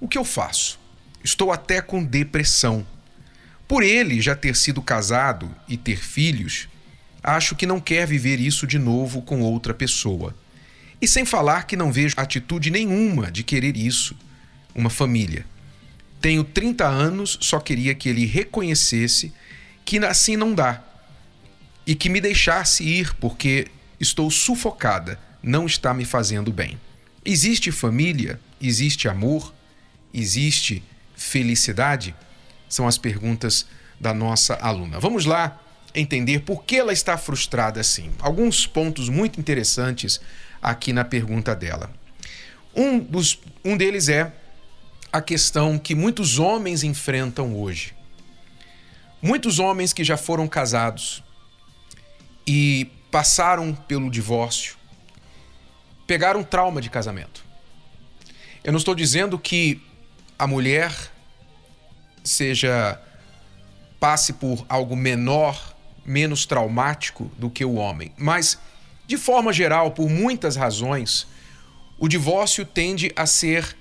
o 0.00 0.06
que 0.06 0.16
eu 0.16 0.24
faço? 0.24 0.78
Estou 1.24 1.50
até 1.50 1.80
com 1.80 2.04
depressão. 2.04 2.86
Por 3.66 3.82
ele 3.82 4.20
já 4.20 4.36
ter 4.36 4.54
sido 4.54 4.80
casado 4.80 5.52
e 5.66 5.76
ter 5.76 5.98
filhos, 5.98 6.68
acho 7.22 7.56
que 7.56 7.66
não 7.66 7.80
quer 7.80 8.06
viver 8.06 8.38
isso 8.38 8.66
de 8.66 8.78
novo 8.78 9.22
com 9.22 9.40
outra 9.40 9.74
pessoa. 9.74 10.34
E 11.02 11.08
sem 11.08 11.24
falar 11.24 11.64
que 11.64 11.76
não 11.76 11.92
vejo 11.92 12.14
atitude 12.16 12.70
nenhuma 12.70 13.30
de 13.30 13.42
querer 13.42 13.76
isso, 13.76 14.16
uma 14.74 14.88
família. 14.88 15.44
Tenho 16.20 16.42
30 16.42 16.86
anos, 16.86 17.38
só 17.40 17.60
queria 17.60 17.94
que 17.94 18.08
ele 18.08 18.26
reconhecesse 18.26 19.32
que 19.84 19.98
assim 19.98 20.36
não 20.36 20.54
dá 20.54 20.82
e 21.86 21.94
que 21.94 22.08
me 22.08 22.20
deixasse 22.20 22.84
ir 22.84 23.14
porque 23.14 23.68
estou 23.98 24.30
sufocada, 24.30 25.18
não 25.42 25.64
está 25.64 25.94
me 25.94 26.04
fazendo 26.04 26.52
bem. 26.52 26.78
Existe 27.24 27.72
família, 27.72 28.40
existe 28.60 29.08
amor, 29.08 29.54
existe 30.12 30.82
felicidade? 31.16 32.14
São 32.68 32.86
as 32.86 32.98
perguntas 32.98 33.66
da 33.98 34.12
nossa 34.12 34.54
aluna. 34.54 35.00
Vamos 35.00 35.24
lá 35.24 35.60
entender 35.94 36.40
por 36.40 36.64
que 36.64 36.76
ela 36.76 36.92
está 36.92 37.16
frustrada 37.16 37.80
assim. 37.80 38.10
Alguns 38.18 38.66
pontos 38.66 39.08
muito 39.08 39.40
interessantes 39.40 40.20
aqui 40.60 40.92
na 40.92 41.04
pergunta 41.04 41.54
dela. 41.54 41.90
Um, 42.74 42.98
dos, 42.98 43.40
um 43.64 43.76
deles 43.76 44.08
é 44.08 44.32
a 45.12 45.20
questão 45.20 45.78
que 45.78 45.94
muitos 45.94 46.38
homens 46.38 46.82
enfrentam 46.82 47.56
hoje. 47.56 47.94
Muitos 49.20 49.58
homens 49.58 49.92
que 49.92 50.04
já 50.04 50.16
foram 50.16 50.46
casados 50.46 51.22
e 52.46 52.90
passaram 53.10 53.74
pelo 53.74 54.10
divórcio 54.10 54.76
pegaram 56.06 56.42
trauma 56.42 56.80
de 56.80 56.88
casamento. 56.88 57.44
Eu 58.64 58.72
não 58.72 58.78
estou 58.78 58.94
dizendo 58.94 59.38
que 59.38 59.82
a 60.38 60.46
mulher 60.46 60.92
seja 62.24 63.00
passe 64.00 64.32
por 64.34 64.64
algo 64.68 64.96
menor, 64.96 65.76
menos 66.04 66.46
traumático 66.46 67.30
do 67.36 67.50
que 67.50 67.64
o 67.64 67.74
homem, 67.74 68.12
mas 68.16 68.58
de 69.06 69.16
forma 69.16 69.52
geral, 69.52 69.90
por 69.90 70.08
muitas 70.08 70.54
razões, 70.54 71.26
o 71.98 72.08
divórcio 72.08 72.64
tende 72.64 73.12
a 73.16 73.26
ser 73.26 73.76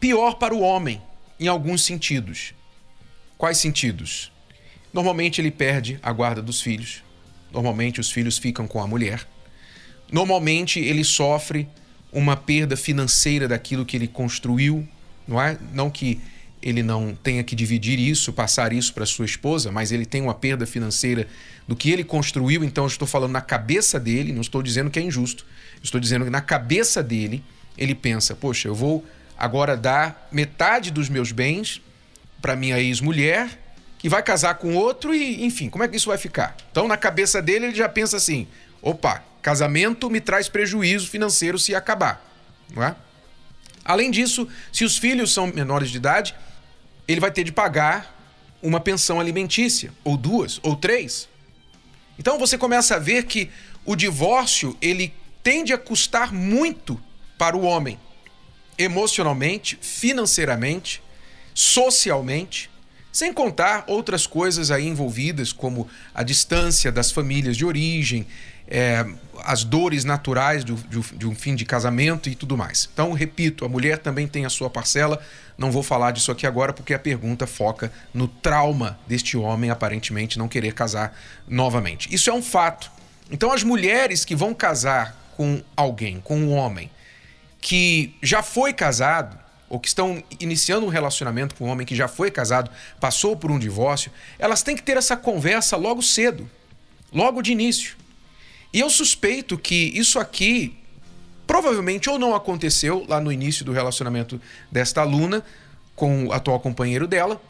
pior 0.00 0.34
para 0.34 0.54
o 0.54 0.60
homem 0.60 1.00
em 1.38 1.48
alguns 1.48 1.84
sentidos. 1.84 2.54
Quais 3.36 3.58
sentidos? 3.58 4.32
Normalmente 4.92 5.40
ele 5.40 5.50
perde 5.50 5.98
a 6.02 6.12
guarda 6.12 6.40
dos 6.40 6.60
filhos. 6.60 7.02
Normalmente 7.52 8.00
os 8.00 8.10
filhos 8.10 8.38
ficam 8.38 8.66
com 8.66 8.80
a 8.80 8.86
mulher. 8.86 9.26
Normalmente 10.10 10.80
ele 10.80 11.04
sofre 11.04 11.68
uma 12.12 12.36
perda 12.36 12.76
financeira 12.76 13.46
daquilo 13.46 13.84
que 13.84 13.96
ele 13.96 14.08
construiu 14.08 14.88
não 15.26 15.40
é? 15.40 15.58
Não 15.72 15.90
que 15.90 16.20
ele 16.62 16.82
não 16.82 17.14
tenha 17.14 17.44
que 17.44 17.54
dividir 17.54 17.98
isso, 17.98 18.32
passar 18.32 18.72
isso 18.72 18.92
para 18.94 19.06
sua 19.06 19.24
esposa, 19.24 19.70
mas 19.70 19.92
ele 19.92 20.06
tem 20.06 20.22
uma 20.22 20.34
perda 20.34 20.66
financeira 20.66 21.26
do 21.66 21.76
que 21.76 21.90
ele 21.90 22.04
construiu, 22.04 22.64
então 22.64 22.84
eu 22.84 22.88
estou 22.88 23.06
falando 23.06 23.32
na 23.32 23.40
cabeça 23.40 24.00
dele, 24.00 24.32
não 24.32 24.40
estou 24.40 24.62
dizendo 24.62 24.90
que 24.90 24.98
é 24.98 25.02
injusto. 25.02 25.44
Estou 25.82 26.00
dizendo 26.00 26.24
que 26.24 26.30
na 26.30 26.40
cabeça 26.40 27.02
dele, 27.02 27.42
ele 27.76 27.94
pensa: 27.94 28.34
"Poxa, 28.34 28.68
eu 28.68 28.74
vou 28.74 29.04
agora 29.38 29.76
dar 29.76 30.28
metade 30.30 30.90
dos 30.90 31.08
meus 31.08 31.32
bens 31.32 31.82
para 32.40 32.56
minha 32.56 32.78
ex-mulher, 32.78 33.48
e 34.06 34.08
vai 34.08 34.22
casar 34.22 34.54
com 34.54 34.76
outro 34.76 35.12
e, 35.12 35.44
enfim, 35.44 35.68
como 35.68 35.82
é 35.82 35.88
que 35.88 35.96
isso 35.96 36.08
vai 36.08 36.16
ficar? 36.16 36.56
Então, 36.70 36.86
na 36.86 36.96
cabeça 36.96 37.42
dele, 37.42 37.66
ele 37.66 37.74
já 37.74 37.88
pensa 37.88 38.16
assim: 38.16 38.46
opa, 38.80 39.20
casamento 39.42 40.08
me 40.08 40.20
traz 40.20 40.48
prejuízo 40.48 41.08
financeiro 41.08 41.58
se 41.58 41.74
acabar, 41.74 42.24
não 42.72 42.84
é? 42.84 42.94
Além 43.84 44.12
disso, 44.12 44.46
se 44.72 44.84
os 44.84 44.96
filhos 44.96 45.34
são 45.34 45.48
menores 45.48 45.90
de 45.90 45.96
idade, 45.96 46.36
ele 47.08 47.20
vai 47.20 47.32
ter 47.32 47.42
de 47.42 47.50
pagar 47.50 48.14
uma 48.62 48.78
pensão 48.78 49.18
alimentícia, 49.18 49.92
ou 50.04 50.16
duas, 50.16 50.60
ou 50.62 50.76
três. 50.76 51.28
Então 52.16 52.38
você 52.38 52.56
começa 52.56 52.94
a 52.94 53.00
ver 53.00 53.24
que 53.24 53.50
o 53.84 53.96
divórcio 53.96 54.76
ele 54.80 55.12
tende 55.42 55.72
a 55.72 55.78
custar 55.78 56.32
muito 56.32 57.00
para 57.36 57.56
o 57.56 57.62
homem, 57.62 57.98
emocionalmente, 58.78 59.78
financeiramente, 59.80 61.02
socialmente, 61.54 62.70
sem 63.12 63.32
contar 63.32 63.84
outras 63.86 64.26
coisas 64.26 64.70
aí 64.70 64.86
envolvidas, 64.86 65.52
como 65.52 65.88
a 66.14 66.22
distância 66.22 66.92
das 66.92 67.10
famílias 67.10 67.56
de 67.56 67.64
origem, 67.64 68.26
é, 68.68 69.06
as 69.44 69.64
dores 69.64 70.04
naturais 70.04 70.64
de, 70.64 70.74
de 70.74 71.26
um 71.26 71.34
fim 71.34 71.54
de 71.54 71.64
casamento 71.64 72.28
e 72.28 72.34
tudo 72.34 72.56
mais. 72.56 72.88
Então, 72.92 73.12
repito, 73.12 73.64
a 73.64 73.68
mulher 73.68 73.98
também 73.98 74.26
tem 74.26 74.44
a 74.44 74.50
sua 74.50 74.68
parcela. 74.68 75.18
Não 75.56 75.70
vou 75.70 75.82
falar 75.82 76.10
disso 76.10 76.30
aqui 76.30 76.46
agora 76.46 76.72
porque 76.72 76.92
a 76.92 76.98
pergunta 76.98 77.46
foca 77.46 77.92
no 78.12 78.28
trauma 78.28 78.98
deste 79.06 79.36
homem 79.36 79.70
aparentemente 79.70 80.38
não 80.38 80.48
querer 80.48 80.74
casar 80.74 81.16
novamente. 81.48 82.12
Isso 82.14 82.28
é 82.28 82.32
um 82.32 82.42
fato. 82.42 82.90
Então, 83.30 83.52
as 83.52 83.62
mulheres 83.62 84.24
que 84.24 84.34
vão 84.34 84.52
casar 84.52 85.32
com 85.36 85.62
alguém, 85.76 86.20
com 86.20 86.38
um 86.38 86.52
homem 86.52 86.90
que 87.66 88.14
já 88.22 88.44
foi 88.44 88.72
casado, 88.72 89.36
ou 89.68 89.80
que 89.80 89.88
estão 89.88 90.22
iniciando 90.38 90.86
um 90.86 90.88
relacionamento 90.88 91.56
com 91.56 91.64
um 91.64 91.68
homem 91.68 91.84
que 91.84 91.96
já 91.96 92.06
foi 92.06 92.30
casado, 92.30 92.70
passou 93.00 93.36
por 93.36 93.50
um 93.50 93.58
divórcio, 93.58 94.12
elas 94.38 94.62
têm 94.62 94.76
que 94.76 94.84
ter 94.84 94.96
essa 94.96 95.16
conversa 95.16 95.76
logo 95.76 96.00
cedo, 96.00 96.48
logo 97.12 97.42
de 97.42 97.50
início. 97.50 97.96
E 98.72 98.78
eu 98.78 98.88
suspeito 98.88 99.58
que 99.58 99.90
isso 99.98 100.20
aqui 100.20 100.78
provavelmente 101.44 102.08
ou 102.08 102.20
não 102.20 102.36
aconteceu 102.36 103.04
lá 103.08 103.20
no 103.20 103.32
início 103.32 103.64
do 103.64 103.72
relacionamento 103.72 104.40
desta 104.70 105.00
aluna 105.00 105.44
com 105.96 106.26
o 106.26 106.32
atual 106.32 106.60
companheiro 106.60 107.08
dela, 107.08 107.42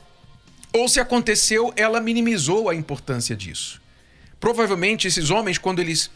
ou 0.73 0.89
se 0.89 0.99
aconteceu, 0.99 1.75
ela 1.77 2.01
minimizou 2.01 2.71
a 2.71 2.75
importância 2.75 3.37
disso. 3.37 3.83
Provavelmente 4.41 5.07
esses 5.07 5.29
homens, 5.29 5.59
quando 5.59 5.81
eles 5.81 6.11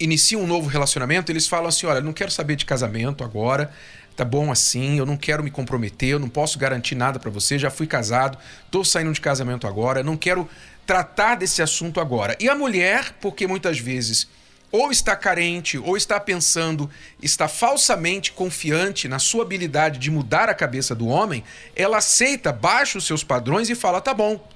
iniciam 0.00 0.42
um 0.42 0.46
novo 0.46 0.68
relacionamento, 0.68 1.30
eles 1.32 1.46
falam 1.46 1.68
assim: 1.68 1.86
olha, 1.86 2.00
não 2.00 2.12
quero 2.12 2.30
saber 2.30 2.56
de 2.56 2.64
casamento 2.64 3.24
agora, 3.24 3.70
tá 4.16 4.24
bom 4.24 4.50
assim, 4.50 4.98
eu 4.98 5.06
não 5.06 5.16
quero 5.16 5.42
me 5.42 5.50
comprometer, 5.50 6.10
eu 6.10 6.18
não 6.18 6.28
posso 6.28 6.58
garantir 6.58 6.94
nada 6.94 7.18
para 7.18 7.30
você, 7.30 7.58
já 7.58 7.70
fui 7.70 7.86
casado, 7.86 8.38
tô 8.70 8.84
saindo 8.84 9.12
de 9.12 9.20
casamento 9.20 9.66
agora, 9.66 10.02
não 10.02 10.16
quero 10.16 10.48
tratar 10.86 11.36
desse 11.36 11.62
assunto 11.62 12.00
agora. 12.00 12.36
E 12.40 12.48
a 12.48 12.54
mulher, 12.54 13.14
porque 13.20 13.46
muitas 13.46 13.78
vezes 13.78 14.28
ou 14.70 14.90
está 14.90 15.16
carente, 15.16 15.78
ou 15.78 15.96
está 15.96 16.20
pensando, 16.20 16.90
está 17.22 17.48
falsamente 17.48 18.32
confiante 18.32 19.08
na 19.08 19.18
sua 19.18 19.42
habilidade 19.42 19.98
de 19.98 20.10
mudar 20.10 20.48
a 20.48 20.54
cabeça 20.54 20.94
do 20.94 21.06
homem, 21.06 21.42
ela 21.74 21.98
aceita, 21.98 22.52
baixa 22.52 22.98
os 22.98 23.06
seus 23.06 23.24
padrões 23.24 23.70
e 23.70 23.74
fala: 23.74 24.00
tá 24.00 24.12
bom. 24.12 24.46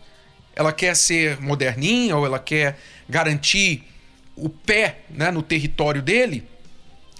Ela 0.55 0.71
quer 0.71 0.95
ser 0.95 1.41
moderninha 1.41 2.15
ou 2.15 2.27
ela 2.27 2.39
quer 2.39 2.79
garantir 3.09 3.85
o 4.43 4.49
pé 4.49 5.03
né, 5.09 5.31
no 5.31 5.41
território 5.41 6.03
dele, 6.03 6.47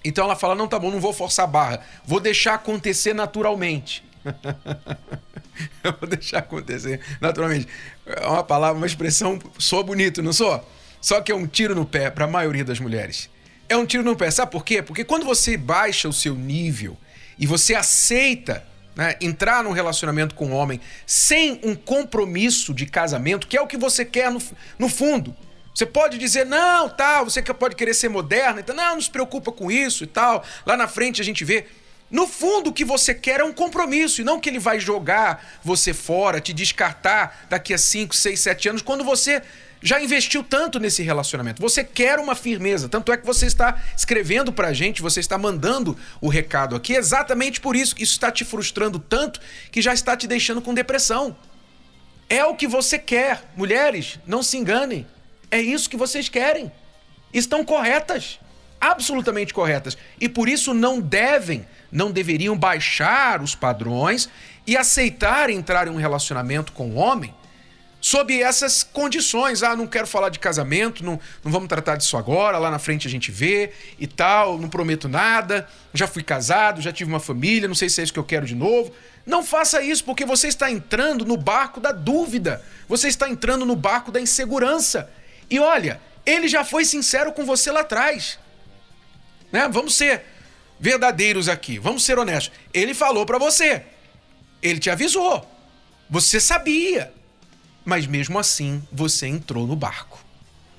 então 0.05 0.25
ela 0.25 0.35
fala: 0.35 0.57
não, 0.57 0.67
tá 0.67 0.79
bom, 0.79 0.91
não 0.91 1.01
vou 1.01 1.13
forçar 1.13 1.45
a 1.45 1.47
barra, 1.47 1.81
vou 2.05 2.19
deixar 2.19 2.55
acontecer 2.55 3.15
naturalmente. 3.15 4.03
Eu 5.85 5.95
vou 6.01 6.09
deixar 6.09 6.39
acontecer 6.39 7.01
naturalmente. 7.21 7.69
É 8.05 8.27
uma 8.27 8.43
palavra, 8.43 8.77
uma 8.77 8.87
expressão, 8.87 9.39
sou 9.59 9.85
bonito, 9.85 10.23
não 10.23 10.33
sou? 10.33 10.67
Só 11.01 11.21
que 11.21 11.31
é 11.31 11.35
um 11.35 11.47
tiro 11.47 11.75
no 11.75 11.87
pé 11.87 12.11
para 12.11 12.25
a 12.25 12.29
maioria 12.29 12.65
das 12.65 12.81
mulheres. 12.81 13.31
É 13.69 13.77
um 13.77 13.87
tiro 13.87 14.03
no 14.03 14.17
pé, 14.17 14.31
sabe 14.31 14.51
por 14.51 14.65
quê? 14.65 14.83
Porque 14.83 15.05
quando 15.05 15.25
você 15.25 15.57
baixa 15.57 16.09
o 16.09 16.13
seu 16.13 16.35
nível 16.35 16.97
e 17.39 17.47
você 17.47 17.75
aceita 17.75 18.65
né, 18.97 19.17
entrar 19.21 19.63
num 19.63 19.73
relacionamento 19.73 20.35
com 20.35 20.49
um 20.49 20.53
homem 20.53 20.81
sem 21.07 21.61
um 21.63 21.75
compromisso 21.75 22.75
de 22.75 22.87
casamento, 22.87 23.47
que 23.47 23.57
é 23.57 23.61
o 23.61 23.67
que 23.67 23.77
você 23.77 24.05
quer 24.05 24.31
no, 24.31 24.43
no 24.79 24.89
fundo. 24.89 25.37
Você 25.75 25.87
pode 25.87 26.19
dizer, 26.19 26.45
não, 26.45 26.89
tal, 26.89 27.25
você 27.25 27.43
pode 27.43 27.75
querer 27.75 27.95
ser 27.95 28.09
moderna, 28.09 28.61
então, 28.61 28.75
não, 28.75 28.95
não 28.95 29.01
se 29.01 29.11
preocupa 29.11 29.51
com 29.51 29.71
isso 29.71 30.05
e 30.05 30.07
tal. 30.07 30.45
Lá 30.67 30.77
na 30.77 30.87
frente 30.87 31.21
a 31.21 31.25
gente 31.25 31.45
vê. 31.45 31.67
No 32.11 32.27
fundo, 32.27 32.69
o 32.69 32.73
que 32.75 32.85
você 32.85 33.15
quer 33.15 33.41
é 33.41 33.45
um 33.45 33.55
compromisso, 33.55 34.21
e 34.21 34.25
não 34.25 34.39
que 34.39 34.51
ele 34.51 34.59
vai 34.59 34.79
jogar 34.79 35.59
você 35.65 35.95
fora, 35.95 36.43
te 36.43 36.53
descartar 36.53 37.47
daqui 37.49 37.73
a 37.73 37.79
5, 37.79 38.15
6, 38.15 38.39
7 38.39 38.69
anos, 38.69 38.83
quando 38.83 39.03
você 39.03 39.43
já 39.83 40.01
investiu 40.01 40.45
tanto 40.45 40.79
nesse 40.79 41.03
relacionamento. 41.03 41.61
Você 41.61 41.83
quer 41.83 42.19
uma 42.19 42.35
firmeza. 42.35 42.89
Tanto 42.89 43.11
é 43.13 43.17
que 43.17 43.27
você 43.27 43.47
está 43.47 43.83
escrevendo 43.97 44.53
pra 44.53 44.73
gente, 44.73 45.03
você 45.03 45.21
está 45.21 45.37
mandando 45.37 45.97
o 46.21 46.29
recado 46.29 46.77
aqui 46.77 46.95
exatamente 46.95 47.61
por 47.61 47.75
isso. 47.75 47.95
Isso 47.99 48.13
está 48.13 48.31
te 48.31 48.45
frustrando 48.45 48.99
tanto 48.99 49.41
que 49.73 49.83
já 49.83 49.93
está 49.93 50.17
te 50.17 50.27
deixando 50.27 50.63
com 50.63 50.73
depressão. 50.73 51.37
É 52.29 52.45
o 52.45 52.55
que 52.55 52.69
você 52.69 52.99
quer. 52.99 53.51
Mulheres, 53.57 54.21
não 54.25 54.43
se 54.43 54.57
enganem. 54.57 55.07
É 55.53 55.61
isso 55.61 55.91
que 55.91 55.99
vocês 55.99 56.31
querem. 56.31 56.73
Estão 57.33 57.63
corretas. 57.63 58.41
Absolutamente 58.81 59.53
corretas. 59.53 59.99
E 60.19 60.29
por 60.29 60.49
isso 60.49 60.73
não 60.73 60.99
devem, 60.99 61.67
não 61.93 62.11
deveriam 62.11 62.57
baixar 62.57 63.43
os 63.43 63.55
padrões 63.55 64.31
e 64.67 64.79
aceitar 64.79 65.51
entrar 65.51 65.87
em 65.87 65.91
um 65.91 65.97
relacionamento 65.97 66.73
com 66.73 66.89
o 66.89 66.95
um 66.95 66.99
homem 66.99 67.35
sob 68.01 68.43
essas 68.43 68.83
condições. 68.83 69.63
Ah, 69.63 69.77
não 69.77 69.87
quero 69.87 70.07
falar 70.07 70.31
de 70.31 70.39
casamento, 70.39 71.05
não, 71.05 71.21
não 71.45 71.53
vamos 71.53 71.69
tratar 71.69 71.97
disso 71.97 72.17
agora, 72.17 72.59
lá 72.59 72.71
na 72.71 72.79
frente 72.79 73.07
a 73.07 73.11
gente 73.11 73.31
vê 73.31 73.73
e 73.99 74.07
tal, 74.07 74.59
não 74.59 74.69
prometo 74.69 75.07
nada, 75.07 75.69
já 75.95 76.09
fui 76.09 76.23
casado, 76.23 76.81
já 76.81 76.91
tive 76.91 77.11
uma 77.11 77.21
família, 77.21 77.69
não 77.69 77.75
sei 77.75 77.89
se 77.89 78.01
é 78.01 78.05
isso 78.05 78.13
que 78.13 78.19
eu 78.19 78.25
quero 78.25 78.47
de 78.47 78.57
novo. 78.57 78.91
Não 79.25 79.45
faça 79.45 79.81
isso, 79.83 80.03
porque 80.03 80.25
você 80.25 80.49
está 80.49 80.69
entrando 80.69 81.25
no 81.25 81.37
barco 81.37 81.79
da 81.79 81.93
dúvida, 81.93 82.61
você 82.89 83.07
está 83.07 83.29
entrando 83.29 83.65
no 83.65 83.77
barco 83.77 84.11
da 84.11 84.21
insegurança. 84.21 85.09
E 85.53 85.59
olha, 85.59 86.01
ele 86.25 86.49
já 86.49 86.65
foi 86.65 86.83
sincero 86.83 87.31
com 87.31 87.45
você 87.45 87.71
lá 87.71 87.81
atrás. 87.81 88.39
Né? 89.53 89.69
Vamos 89.69 89.95
ser 89.95 90.25
verdadeiros 90.81 91.47
aqui, 91.47 91.79
vamos 91.79 92.05
ser 92.05 92.19
honestos. 92.19 92.57
Ele 92.73 92.95
falou 92.95 93.27
para 93.27 93.37
você, 93.37 93.85
ele 94.63 94.81
te 94.81 94.89
avisou, 94.89 95.47
você 96.09 96.41
sabia, 96.41 97.13
mas 97.85 98.07
mesmo 98.07 98.39
assim 98.39 98.83
você 98.91 99.27
entrou 99.27 99.67
no 99.67 99.77
barco, 99.77 100.25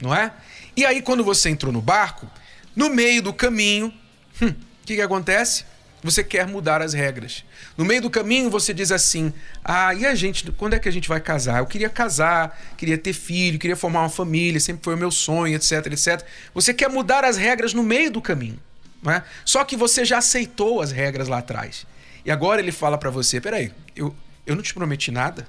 não 0.02 0.14
é? 0.14 0.34
E 0.76 0.84
aí, 0.88 1.04
quando 1.04 1.24
você 1.24 1.50
entrou 1.52 1.72
no 1.72 1.80
barco, 1.80 2.28
no 2.76 2.90
meio 2.90 3.22
do 3.22 3.32
caminho, 3.32 3.94
hum, 4.42 4.46
o 4.46 4.50
hum, 4.50 4.56
que, 4.84 4.96
que 4.96 5.02
acontece? 5.04 5.66
Você 6.04 6.24
quer 6.24 6.46
mudar 6.46 6.82
as 6.82 6.94
regras. 6.94 7.46
No 7.78 7.86
meio 7.86 8.02
do 8.02 8.10
caminho 8.10 8.50
você 8.50 8.74
diz 8.74 8.92
assim: 8.92 9.34
"Ah, 9.64 9.94
e 9.94 10.06
a 10.06 10.14
gente, 10.14 10.52
quando 10.52 10.74
é 10.74 10.80
que 10.80 10.90
a 10.90 10.92
gente 10.92 11.08
vai 11.08 11.22
casar? 11.22 11.60
Eu 11.60 11.66
queria 11.66 11.90
casar, 11.90 12.60
queria 12.78 12.98
ter 12.98 13.14
filho, 13.14 13.58
queria 13.58 13.76
formar 13.76 14.02
uma 14.02 14.10
família, 14.10 14.60
sempre 14.60 14.84
foi 14.84 14.96
o 14.96 14.98
meu 14.98 15.12
sonho, 15.12 15.56
etc, 15.56 15.88
etc". 15.88 16.26
Você 16.54 16.74
quer 16.74 16.90
mudar 16.90 17.24
as 17.24 17.38
regras 17.38 17.74
no 17.74 17.84
meio 17.84 18.12
do 18.12 18.22
caminho, 18.22 18.60
não 19.02 19.14
é? 19.14 19.24
Só 19.46 19.64
que 19.64 19.78
você 19.78 20.04
já 20.04 20.18
aceitou 20.18 20.82
as 20.82 20.92
regras 20.92 21.28
lá 21.28 21.38
atrás. 21.38 21.88
E 22.26 22.32
agora 22.32 22.62
ele 22.62 22.72
fala 22.72 22.98
para 22.98 23.10
você: 23.10 23.40
"Peraí, 23.40 23.72
eu 23.96 24.14
eu 24.46 24.56
não 24.56 24.62
te 24.62 24.74
prometi 24.74 25.12
nada. 25.12 25.48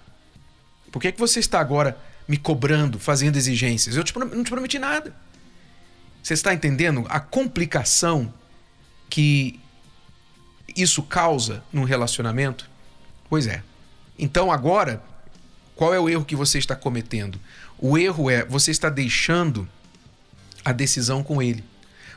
Por 0.91 1.01
que, 1.01 1.13
que 1.13 1.19
você 1.19 1.41
está 1.41 1.61
agora 1.61 1.99
me 2.29 2.37
cobrando, 2.37 2.99
fazendo 2.99 3.37
exigências? 3.37 3.97
Eu 3.97 4.05
te, 4.05 4.17
não 4.17 4.45
te 4.45 4.51
prometi 4.51 4.79
nada. 4.79 5.15
Você 6.23 6.35
está 6.35 6.55
entendendo 6.55 7.05
a 7.09 7.21
complicação 7.21 8.33
que 9.11 9.61
isso 10.77 11.03
causa 11.03 11.63
num 11.73 11.85
relacionamento? 11.85 12.69
Pois 13.29 13.47
é. 13.47 13.63
Então 14.19 14.51
agora, 14.51 15.03
qual 15.75 15.93
é 15.93 16.01
o 16.01 16.09
erro 16.09 16.25
que 16.25 16.37
você 16.37 16.59
está 16.59 16.77
cometendo? 16.77 17.41
O 17.79 17.99
erro 17.99 18.31
é 18.31 18.45
você 18.45 18.71
está 18.71 18.89
deixando 18.89 19.69
a 20.65 20.73
decisão 20.73 21.23
com 21.23 21.43
ele. 21.43 21.65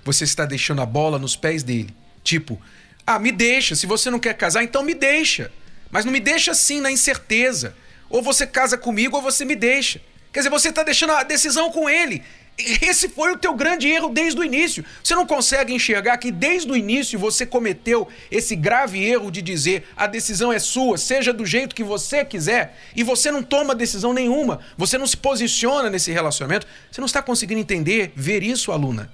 Você 0.03 0.23
está 0.23 0.45
deixando 0.45 0.81
a 0.81 0.85
bola 0.85 1.19
nos 1.19 1.35
pés 1.35 1.63
dele. 1.63 1.93
Tipo, 2.23 2.61
ah, 3.05 3.19
me 3.19 3.31
deixa. 3.31 3.75
Se 3.75 3.85
você 3.85 4.09
não 4.09 4.19
quer 4.19 4.33
casar, 4.35 4.63
então 4.63 4.83
me 4.83 4.93
deixa. 4.93 5.51
Mas 5.89 6.05
não 6.05 6.11
me 6.11 6.19
deixa 6.19 6.51
assim 6.51 6.79
na 6.79 6.91
incerteza. 6.91 7.75
Ou 8.09 8.21
você 8.21 8.47
casa 8.47 8.77
comigo 8.77 9.15
ou 9.15 9.21
você 9.21 9.43
me 9.43 9.55
deixa. 9.55 10.01
Quer 10.31 10.39
dizer, 10.39 10.49
você 10.49 10.69
está 10.69 10.83
deixando 10.83 11.13
a 11.13 11.23
decisão 11.23 11.71
com 11.71 11.89
ele. 11.89 12.23
Esse 12.57 13.07
foi 13.07 13.31
o 13.31 13.37
teu 13.37 13.53
grande 13.53 13.87
erro 13.87 14.09
desde 14.09 14.39
o 14.39 14.43
início. 14.43 14.83
Você 15.03 15.13
não 15.13 15.27
consegue 15.27 15.73
enxergar 15.73 16.17
que 16.17 16.31
desde 16.31 16.71
o 16.71 16.75
início 16.75 17.19
você 17.19 17.45
cometeu 17.45 18.07
esse 18.31 18.55
grave 18.55 19.03
erro 19.03 19.29
de 19.29 19.43
dizer 19.43 19.87
a 19.95 20.07
decisão 20.07 20.51
é 20.51 20.57
sua, 20.57 20.97
seja 20.97 21.31
do 21.31 21.45
jeito 21.45 21.75
que 21.75 21.83
você 21.83 22.25
quiser, 22.25 22.75
e 22.95 23.03
você 23.03 23.29
não 23.29 23.43
toma 23.43 23.75
decisão 23.75 24.11
nenhuma, 24.11 24.59
você 24.75 24.97
não 24.97 25.05
se 25.05 25.15
posiciona 25.15 25.87
nesse 25.87 26.11
relacionamento. 26.11 26.65
Você 26.91 26.99
não 26.99 27.05
está 27.05 27.21
conseguindo 27.21 27.61
entender, 27.61 28.11
ver 28.15 28.41
isso, 28.41 28.71
aluna. 28.71 29.11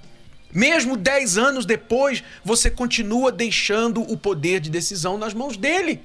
Mesmo 0.50 0.96
10 0.96 1.36
anos 1.36 1.66
depois, 1.66 2.24
você 2.42 2.70
continua 2.70 3.30
deixando 3.30 4.00
o 4.00 4.16
poder 4.16 4.60
de 4.60 4.70
decisão 4.70 5.18
nas 5.18 5.34
mãos 5.34 5.56
dele. 5.56 6.00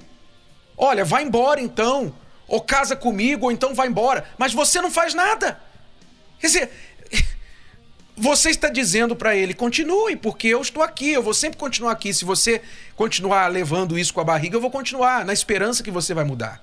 Olha, 0.76 1.04
vai 1.04 1.22
embora 1.22 1.60
então. 1.60 2.12
ou 2.46 2.60
casa 2.60 2.96
comigo, 2.96 3.46
ou 3.46 3.52
então 3.52 3.72
vai 3.72 3.86
embora. 3.86 4.24
Mas 4.36 4.52
você 4.52 4.82
não 4.82 4.90
faz 4.90 5.14
nada. 5.14 5.58
Quer 6.40 6.46
dizer, 6.46 6.70
você 8.20 8.50
está 8.50 8.68
dizendo 8.68 9.16
para 9.16 9.34
ele: 9.34 9.54
continue, 9.54 10.14
porque 10.14 10.48
eu 10.48 10.60
estou 10.60 10.82
aqui, 10.82 11.10
eu 11.10 11.22
vou 11.22 11.32
sempre 11.32 11.58
continuar 11.58 11.92
aqui. 11.92 12.12
Se 12.12 12.24
você 12.24 12.60
continuar 12.94 13.46
levando 13.48 13.98
isso 13.98 14.12
com 14.12 14.20
a 14.20 14.24
barriga, 14.24 14.56
eu 14.56 14.60
vou 14.60 14.70
continuar, 14.70 15.24
na 15.24 15.32
esperança 15.32 15.82
que 15.82 15.90
você 15.90 16.12
vai 16.12 16.24
mudar. 16.24 16.62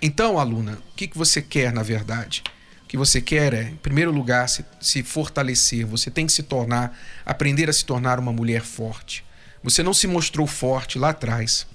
Então, 0.00 0.38
aluna, 0.38 0.78
o 0.92 0.94
que, 0.94 1.08
que 1.08 1.18
você 1.18 1.42
quer 1.42 1.72
na 1.72 1.82
verdade? 1.82 2.44
O 2.84 2.86
que 2.86 2.96
você 2.96 3.20
quer 3.20 3.52
é, 3.54 3.62
em 3.62 3.76
primeiro 3.76 4.12
lugar, 4.12 4.48
se, 4.48 4.64
se 4.80 5.02
fortalecer. 5.02 5.84
Você 5.84 6.10
tem 6.10 6.26
que 6.26 6.32
se 6.32 6.44
tornar, 6.44 6.96
aprender 7.26 7.68
a 7.68 7.72
se 7.72 7.84
tornar 7.84 8.20
uma 8.20 8.32
mulher 8.32 8.62
forte. 8.62 9.24
Você 9.64 9.82
não 9.82 9.94
se 9.94 10.06
mostrou 10.06 10.46
forte 10.46 10.96
lá 10.98 11.10
atrás. 11.10 11.66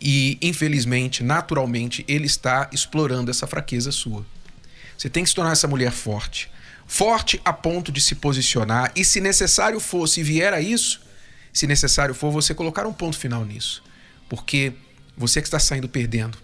E, 0.00 0.38
infelizmente, 0.40 1.24
naturalmente, 1.24 2.04
ele 2.06 2.26
está 2.26 2.68
explorando 2.70 3.30
essa 3.30 3.46
fraqueza 3.46 3.90
sua. 3.90 4.24
Você 4.96 5.10
tem 5.10 5.24
que 5.24 5.30
se 5.30 5.34
tornar 5.34 5.52
essa 5.52 5.66
mulher 5.66 5.90
forte. 5.90 6.50
Forte 6.86 7.40
a 7.44 7.52
ponto 7.52 7.90
de 7.90 8.00
se 8.00 8.14
posicionar 8.14 8.92
e, 8.94 9.04
se 9.04 9.20
necessário 9.20 9.80
for, 9.80 10.06
se 10.06 10.22
vier 10.22 10.52
a 10.52 10.60
isso, 10.60 11.00
se 11.52 11.66
necessário 11.66 12.14
for, 12.14 12.30
você 12.30 12.54
colocar 12.54 12.86
um 12.86 12.92
ponto 12.92 13.18
final 13.18 13.44
nisso. 13.44 13.82
Porque 14.28 14.72
você 15.16 15.40
que 15.40 15.46
está 15.46 15.58
saindo 15.58 15.88
perdendo, 15.88 16.38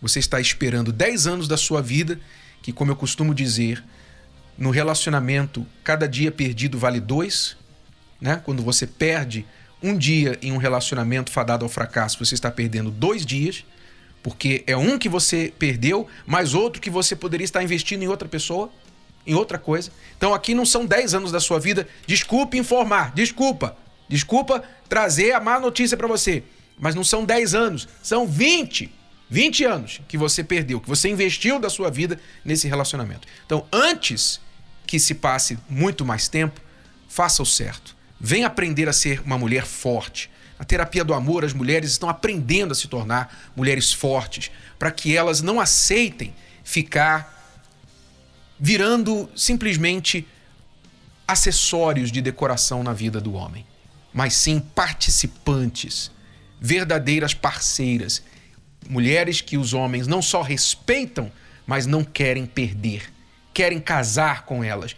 você 0.00 0.18
está 0.18 0.40
esperando 0.40 0.92
10 0.92 1.26
anos 1.26 1.48
da 1.48 1.56
sua 1.56 1.80
vida, 1.80 2.20
que, 2.62 2.72
como 2.72 2.90
eu 2.90 2.96
costumo 2.96 3.34
dizer, 3.34 3.82
no 4.56 4.70
relacionamento, 4.70 5.64
cada 5.84 6.08
dia 6.08 6.30
perdido 6.32 6.78
vale 6.78 7.00
dois. 7.00 7.56
Né? 8.20 8.42
Quando 8.44 8.62
você 8.62 8.86
perde 8.86 9.46
um 9.82 9.96
dia 9.96 10.38
em 10.42 10.52
um 10.52 10.56
relacionamento 10.56 11.30
fadado 11.30 11.64
ao 11.64 11.68
fracasso, 11.68 12.24
você 12.24 12.34
está 12.34 12.50
perdendo 12.50 12.90
dois 12.90 13.24
dias, 13.24 13.64
porque 14.22 14.64
é 14.66 14.76
um 14.76 14.98
que 14.98 15.08
você 15.08 15.52
perdeu, 15.56 16.08
mais 16.26 16.54
outro 16.54 16.82
que 16.82 16.90
você 16.90 17.14
poderia 17.14 17.44
estar 17.44 17.62
investindo 17.62 18.02
em 18.02 18.08
outra 18.08 18.28
pessoa, 18.28 18.70
em 19.28 19.34
outra 19.34 19.58
coisa. 19.58 19.92
Então 20.16 20.32
aqui 20.32 20.54
não 20.54 20.64
são 20.64 20.86
10 20.86 21.14
anos 21.14 21.30
da 21.30 21.38
sua 21.38 21.60
vida. 21.60 21.86
Desculpe 22.06 22.56
informar, 22.56 23.12
desculpa. 23.14 23.76
Desculpa 24.08 24.64
trazer 24.88 25.32
a 25.32 25.40
má 25.40 25.60
notícia 25.60 25.96
para 25.96 26.08
você. 26.08 26.42
Mas 26.78 26.94
não 26.94 27.04
são 27.04 27.24
10 27.24 27.54
anos, 27.54 27.86
são 28.02 28.26
20. 28.26 28.90
20 29.30 29.64
anos 29.64 30.00
que 30.08 30.16
você 30.16 30.42
perdeu, 30.42 30.80
que 30.80 30.88
você 30.88 31.10
investiu 31.10 31.58
da 31.58 31.68
sua 31.68 31.90
vida 31.90 32.18
nesse 32.42 32.66
relacionamento. 32.66 33.28
Então, 33.44 33.66
antes 33.70 34.40
que 34.86 34.98
se 34.98 35.14
passe 35.14 35.58
muito 35.68 36.04
mais 36.04 36.28
tempo, 36.28 36.60
faça 37.08 37.42
o 37.42 37.46
certo. 37.46 37.94
Vem 38.18 38.44
aprender 38.44 38.88
a 38.88 38.92
ser 38.92 39.20
uma 39.20 39.36
mulher 39.36 39.66
forte. 39.66 40.30
Na 40.58 40.64
terapia 40.64 41.04
do 41.04 41.12
amor, 41.12 41.44
as 41.44 41.52
mulheres 41.52 41.90
estão 41.90 42.08
aprendendo 42.08 42.72
a 42.72 42.74
se 42.74 42.88
tornar 42.88 43.52
mulheres 43.54 43.92
fortes, 43.92 44.50
para 44.78 44.90
que 44.90 45.14
elas 45.14 45.42
não 45.42 45.60
aceitem 45.60 46.34
ficar 46.64 47.37
virando 48.58 49.28
simplesmente 49.36 50.26
acessórios 51.26 52.10
de 52.10 52.20
decoração 52.20 52.82
na 52.82 52.92
vida 52.92 53.20
do 53.20 53.34
homem, 53.34 53.66
mas 54.12 54.34
sim 54.34 54.58
participantes, 54.58 56.10
verdadeiras 56.60 57.34
parceiras, 57.34 58.22
mulheres 58.88 59.40
que 59.40 59.58
os 59.58 59.74
homens 59.74 60.06
não 60.06 60.22
só 60.22 60.42
respeitam, 60.42 61.30
mas 61.66 61.86
não 61.86 62.02
querem 62.02 62.46
perder, 62.46 63.12
querem 63.52 63.78
casar 63.78 64.44
com 64.44 64.64
elas, 64.64 64.96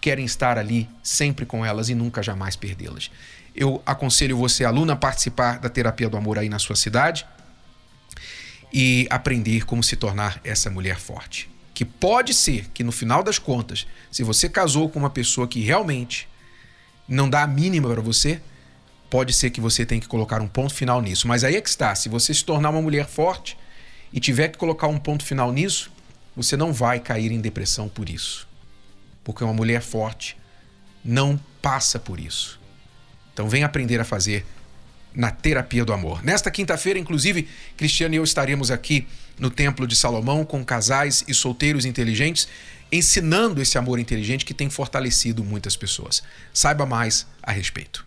querem 0.00 0.24
estar 0.24 0.56
ali 0.58 0.88
sempre 1.02 1.44
com 1.44 1.64
elas 1.64 1.90
e 1.90 1.94
nunca 1.94 2.22
jamais 2.22 2.56
perdê-las. 2.56 3.10
Eu 3.54 3.82
aconselho 3.84 4.36
você, 4.36 4.64
aluna, 4.64 4.94
a 4.94 4.96
participar 4.96 5.58
da 5.58 5.68
terapia 5.68 6.08
do 6.08 6.16
amor 6.16 6.38
aí 6.38 6.48
na 6.48 6.58
sua 6.58 6.76
cidade 6.76 7.26
e 8.72 9.06
aprender 9.10 9.66
como 9.66 9.82
se 9.82 9.96
tornar 9.96 10.40
essa 10.42 10.70
mulher 10.70 10.98
forte. 10.98 11.50
Que 11.80 11.84
pode 11.84 12.34
ser 12.34 12.68
que 12.74 12.84
no 12.84 12.92
final 12.92 13.22
das 13.22 13.38
contas, 13.38 13.86
se 14.10 14.22
você 14.22 14.50
casou 14.50 14.90
com 14.90 14.98
uma 14.98 15.08
pessoa 15.08 15.48
que 15.48 15.60
realmente 15.60 16.28
não 17.08 17.30
dá 17.30 17.42
a 17.42 17.46
mínima 17.46 17.88
para 17.88 18.02
você, 18.02 18.38
pode 19.08 19.32
ser 19.32 19.48
que 19.48 19.62
você 19.62 19.86
tenha 19.86 20.00
que 20.00 20.08
colocar 20.08 20.42
um 20.42 20.48
ponto 20.48 20.74
final 20.74 21.00
nisso. 21.00 21.26
Mas 21.26 21.42
aí 21.42 21.56
é 21.56 21.60
que 21.60 21.70
está, 21.70 21.94
se 21.94 22.10
você 22.10 22.34
se 22.34 22.44
tornar 22.44 22.68
uma 22.68 22.82
mulher 22.82 23.06
forte 23.06 23.56
e 24.12 24.20
tiver 24.20 24.48
que 24.48 24.58
colocar 24.58 24.88
um 24.88 24.98
ponto 24.98 25.24
final 25.24 25.50
nisso, 25.50 25.90
você 26.36 26.54
não 26.54 26.70
vai 26.70 27.00
cair 27.00 27.32
em 27.32 27.40
depressão 27.40 27.88
por 27.88 28.10
isso 28.10 28.50
porque 29.24 29.44
uma 29.44 29.54
mulher 29.54 29.80
forte 29.80 30.36
não 31.04 31.38
passa 31.62 31.98
por 31.98 32.18
isso. 32.18 32.60
Então 33.32 33.48
vem 33.48 33.64
aprender 33.64 34.00
a 34.00 34.04
fazer 34.04 34.44
na 35.14 35.30
terapia 35.30 35.84
do 35.84 35.92
amor. 35.92 36.22
Nesta 36.22 36.50
quinta-feira, 36.50 36.98
inclusive, 36.98 37.48
Cristiano 37.76 38.14
e 38.14 38.18
eu 38.18 38.24
estaremos 38.24 38.70
aqui 38.70 39.06
no 39.38 39.50
Templo 39.50 39.86
de 39.86 39.96
Salomão 39.96 40.44
com 40.44 40.64
casais 40.64 41.24
e 41.26 41.34
solteiros 41.34 41.84
inteligentes, 41.84 42.46
ensinando 42.92 43.62
esse 43.62 43.78
amor 43.78 43.98
inteligente 43.98 44.44
que 44.44 44.54
tem 44.54 44.68
fortalecido 44.68 45.42
muitas 45.42 45.76
pessoas. 45.76 46.22
Saiba 46.52 46.84
mais 46.84 47.26
a 47.42 47.52
respeito. 47.52 48.06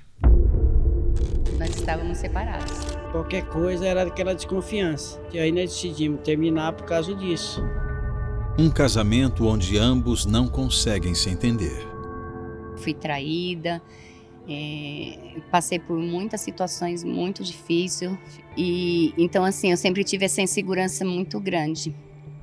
Nós 1.58 1.76
estávamos 1.76 2.18
separados. 2.18 2.72
Qualquer 3.12 3.44
coisa 3.46 3.86
era 3.86 4.04
aquela 4.04 4.34
desconfiança. 4.34 5.22
E 5.32 5.40
aí 5.40 5.52
nós 5.52 5.72
decidimos 5.72 6.22
terminar 6.22 6.74
por 6.74 6.86
causa 6.86 7.14
disso. 7.16 7.64
Um 8.58 8.70
casamento 8.70 9.48
onde 9.48 9.78
ambos 9.78 10.26
não 10.26 10.48
conseguem 10.48 11.16
se 11.16 11.30
entender. 11.30 11.88
Fui 12.78 12.94
traída, 12.94 13.82
é, 14.48 15.40
passei 15.50 15.80
por 15.80 15.98
muitas 15.98 16.42
situações 16.42 17.04
muito 17.04 17.44
difíceis 17.44 18.12
e 18.58 19.14
então 19.18 19.46
assim 19.46 19.72
eu 19.72 19.78
sempre 19.78 20.04
tive 20.04 20.26
essa 20.26 20.42
insegurança 20.42 21.06
muito 21.06 21.40
grande. 21.40 21.96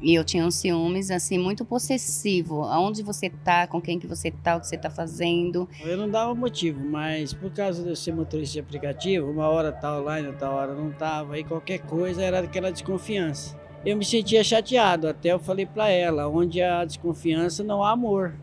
E 0.02 0.14
eu 0.14 0.24
tinha 0.24 0.46
um 0.46 0.50
ciúmes 0.50 1.10
assim 1.10 1.36
muito 1.36 1.62
possessivo. 1.62 2.62
Aonde 2.62 3.02
você 3.02 3.28
tá? 3.28 3.66
Com 3.66 3.82
quem 3.82 3.98
que 3.98 4.06
você 4.06 4.30
tá? 4.30 4.56
O 4.56 4.60
que 4.60 4.66
você 4.66 4.78
tá 4.78 4.88
fazendo? 4.88 5.68
Eu 5.84 5.98
não 5.98 6.08
dava 6.08 6.34
motivo 6.34 6.82
mas 6.82 7.34
por 7.34 7.50
causa 7.50 7.82
de 7.82 7.90
eu 7.90 7.96
ser 7.96 8.14
motorista 8.14 8.54
de 8.54 8.60
aplicativo 8.60 9.30
uma 9.30 9.46
hora 9.48 9.70
tá 9.70 9.98
online 10.00 10.28
outra 10.28 10.50
hora 10.50 10.74
não 10.74 10.90
tava 10.90 11.38
e 11.38 11.44
qualquer 11.44 11.80
coisa 11.80 12.22
era 12.22 12.40
aquela 12.40 12.72
desconfiança. 12.72 13.58
Eu 13.84 13.96
me 13.96 14.04
sentia 14.04 14.44
chateado. 14.44 15.08
Até 15.08 15.32
eu 15.32 15.38
falei 15.38 15.66
para 15.66 15.88
ela, 15.88 16.28
onde 16.28 16.62
há 16.62 16.84
desconfiança 16.84 17.62
não 17.62 17.82
há 17.82 17.90
amor. 17.90 18.34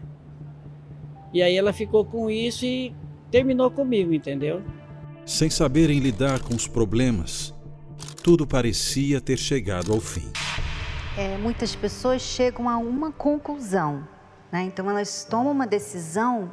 E 1.33 1.41
aí 1.41 1.55
ela 1.55 1.73
ficou 1.73 2.05
com 2.05 2.29
isso 2.29 2.65
e 2.65 2.93
terminou 3.31 3.69
comigo, 3.69 4.13
entendeu? 4.13 4.61
Sem 5.25 5.49
saberem 5.49 5.99
lidar 5.99 6.39
com 6.41 6.55
os 6.55 6.67
problemas, 6.67 7.53
tudo 8.23 8.47
parecia 8.47 9.19
ter 9.19 9.37
chegado 9.37 9.91
ao 9.91 9.99
fim. 9.99 10.31
É, 11.17 11.37
muitas 11.37 11.75
pessoas 11.75 12.21
chegam 12.21 12.69
a 12.69 12.77
uma 12.77 13.11
conclusão, 13.11 14.07
né? 14.51 14.61
então 14.63 14.89
elas 14.89 15.25
tomam 15.25 15.51
uma 15.51 15.65
decisão 15.65 16.51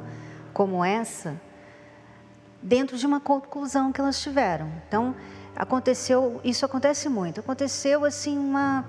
como 0.53 0.83
essa 0.83 1.39
dentro 2.61 2.97
de 2.97 3.05
uma 3.05 3.19
conclusão 3.19 3.91
que 3.91 4.01
elas 4.01 4.19
tiveram. 4.21 4.71
Então, 4.87 5.15
aconteceu, 5.55 6.41
isso 6.43 6.65
acontece 6.65 7.07
muito. 7.07 7.39
Aconteceu 7.39 8.03
assim 8.03 8.37
uma 8.37 8.85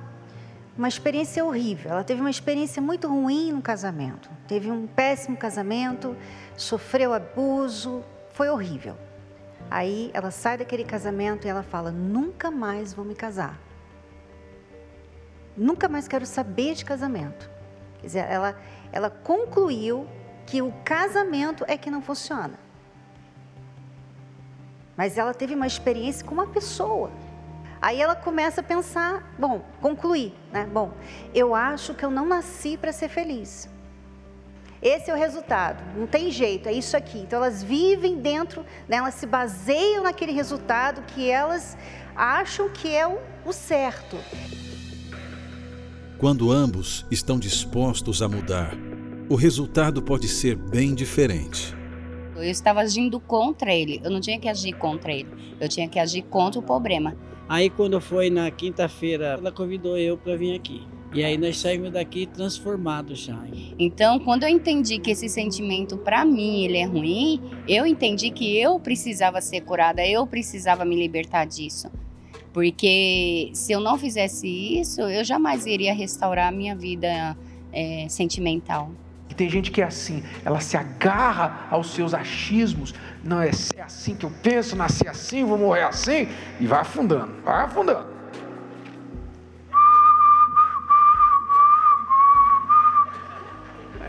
uma 0.76 0.88
experiência 0.88 1.44
horrível. 1.44 1.90
Ela 1.90 2.04
teve 2.04 2.20
uma 2.20 2.30
experiência 2.30 2.82
muito 2.82 3.08
ruim 3.08 3.52
no 3.52 3.62
casamento. 3.62 4.28
Teve 4.46 4.70
um 4.70 4.86
péssimo 4.86 5.36
casamento, 5.36 6.14
sofreu 6.56 7.12
abuso, 7.12 8.04
foi 8.30 8.48
horrível. 8.48 8.96
Aí 9.70 10.10
ela 10.14 10.30
sai 10.30 10.56
daquele 10.58 10.84
casamento 10.84 11.46
e 11.46 11.50
ela 11.50 11.62
fala: 11.62 11.90
"Nunca 11.90 12.50
mais 12.50 12.94
vou 12.94 13.04
me 13.04 13.14
casar. 13.14 13.58
Nunca 15.56 15.88
mais 15.88 16.06
quero 16.06 16.26
saber 16.26 16.74
de 16.74 16.84
casamento". 16.84 17.50
Quer 18.00 18.06
dizer, 18.06 18.26
ela 18.30 18.56
ela 18.92 19.10
concluiu 19.10 20.06
que 20.46 20.62
o 20.62 20.72
casamento 20.84 21.64
é 21.66 21.76
que 21.76 21.90
não 21.90 22.00
funciona. 22.00 22.58
Mas 24.96 25.18
ela 25.18 25.34
teve 25.34 25.54
uma 25.54 25.66
experiência 25.66 26.24
com 26.24 26.32
uma 26.32 26.46
pessoa. 26.46 27.10
Aí 27.82 28.00
ela 28.00 28.16
começa 28.16 28.62
a 28.62 28.64
pensar, 28.64 29.34
bom, 29.38 29.62
concluir, 29.80 30.34
né? 30.50 30.64
Bom, 30.72 30.92
eu 31.34 31.54
acho 31.54 31.94
que 31.94 32.04
eu 32.04 32.10
não 32.10 32.26
nasci 32.26 32.76
para 32.76 32.92
ser 32.92 33.08
feliz. 33.08 33.68
Esse 34.82 35.10
é 35.10 35.14
o 35.14 35.16
resultado, 35.16 35.82
não 35.98 36.06
tem 36.06 36.30
jeito, 36.30 36.68
é 36.68 36.72
isso 36.72 36.96
aqui. 36.96 37.18
Então 37.18 37.38
elas 37.38 37.62
vivem 37.62 38.18
dentro, 38.18 38.64
né? 38.88 38.96
elas 38.98 39.14
se 39.14 39.26
baseiam 39.26 40.02
naquele 40.02 40.32
resultado 40.32 41.02
que 41.02 41.30
elas 41.30 41.76
acham 42.14 42.68
que 42.68 42.94
é 42.94 43.06
o, 43.06 43.18
o 43.44 43.52
certo. 43.52 44.16
Quando 46.18 46.50
ambos 46.50 47.04
estão 47.10 47.38
dispostos 47.38 48.22
a 48.22 48.28
mudar, 48.28 48.74
o 49.28 49.34
resultado 49.34 50.00
pode 50.00 50.28
ser 50.28 50.56
bem 50.56 50.94
diferente. 50.94 51.74
Eu 52.34 52.44
estava 52.44 52.80
agindo 52.80 53.18
contra 53.18 53.74
ele. 53.74 54.00
Eu 54.04 54.10
não 54.10 54.20
tinha 54.20 54.38
que 54.38 54.48
agir 54.48 54.72
contra 54.74 55.12
ele. 55.12 55.28
Eu 55.58 55.68
tinha 55.68 55.88
que 55.88 55.98
agir 55.98 56.22
contra 56.22 56.60
o 56.60 56.62
problema. 56.62 57.16
Aí 57.48 57.70
quando 57.70 58.00
foi 58.00 58.28
na 58.28 58.50
quinta-feira, 58.50 59.36
ela 59.38 59.52
convidou 59.52 59.96
eu 59.96 60.16
para 60.16 60.36
vir 60.36 60.54
aqui. 60.54 60.82
E 61.14 61.24
aí 61.24 61.38
nós 61.38 61.58
saímos 61.58 61.92
daqui 61.92 62.26
transformados 62.26 63.20
já. 63.20 63.38
Então, 63.78 64.18
quando 64.18 64.42
eu 64.42 64.48
entendi 64.48 64.98
que 64.98 65.12
esse 65.12 65.28
sentimento 65.28 65.96
para 65.96 66.24
mim 66.24 66.64
ele 66.64 66.76
é 66.76 66.84
ruim, 66.84 67.40
eu 67.66 67.86
entendi 67.86 68.30
que 68.30 68.58
eu 68.58 68.78
precisava 68.80 69.40
ser 69.40 69.62
curada, 69.62 70.06
eu 70.06 70.26
precisava 70.26 70.84
me 70.84 70.96
libertar 70.96 71.46
disso. 71.46 71.90
Porque 72.52 73.50
se 73.54 73.72
eu 73.72 73.80
não 73.80 73.96
fizesse 73.96 74.48
isso, 74.48 75.00
eu 75.02 75.24
jamais 75.24 75.64
iria 75.66 75.94
restaurar 75.94 76.48
a 76.48 76.52
minha 76.52 76.74
vida 76.74 77.36
é, 77.72 78.06
sentimental. 78.08 78.90
Tem 79.34 79.50
gente 79.50 79.70
que 79.70 79.82
é 79.82 79.84
assim, 79.84 80.24
ela 80.44 80.60
se 80.60 80.76
agarra 80.76 81.66
aos 81.70 81.92
seus 81.92 82.14
achismos. 82.14 82.94
Não, 83.22 83.42
é, 83.42 83.50
é 83.76 83.82
assim 83.82 84.14
que 84.14 84.24
eu 84.24 84.32
penso, 84.42 84.74
nasci 84.74 85.06
assim, 85.06 85.44
vou 85.44 85.58
morrer 85.58 85.82
assim, 85.82 86.28
e 86.58 86.66
vai 86.66 86.80
afundando, 86.80 87.34
vai 87.44 87.64
afundando. 87.64 88.16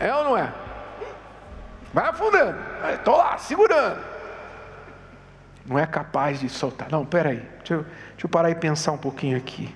É 0.00 0.14
ou 0.14 0.24
não 0.24 0.38
é? 0.38 0.52
Vai 1.92 2.08
afundando. 2.08 2.58
Estou 2.94 3.16
lá, 3.16 3.36
segurando. 3.36 4.02
Não 5.66 5.78
é 5.78 5.86
capaz 5.86 6.40
de 6.40 6.48
soltar. 6.48 6.88
Não, 6.90 7.04
peraí. 7.04 7.42
Deixa 7.58 7.74
eu, 7.74 7.82
deixa 7.82 8.24
eu 8.24 8.28
parar 8.30 8.50
e 8.50 8.54
pensar 8.54 8.92
um 8.92 8.98
pouquinho 8.98 9.36
aqui. 9.36 9.74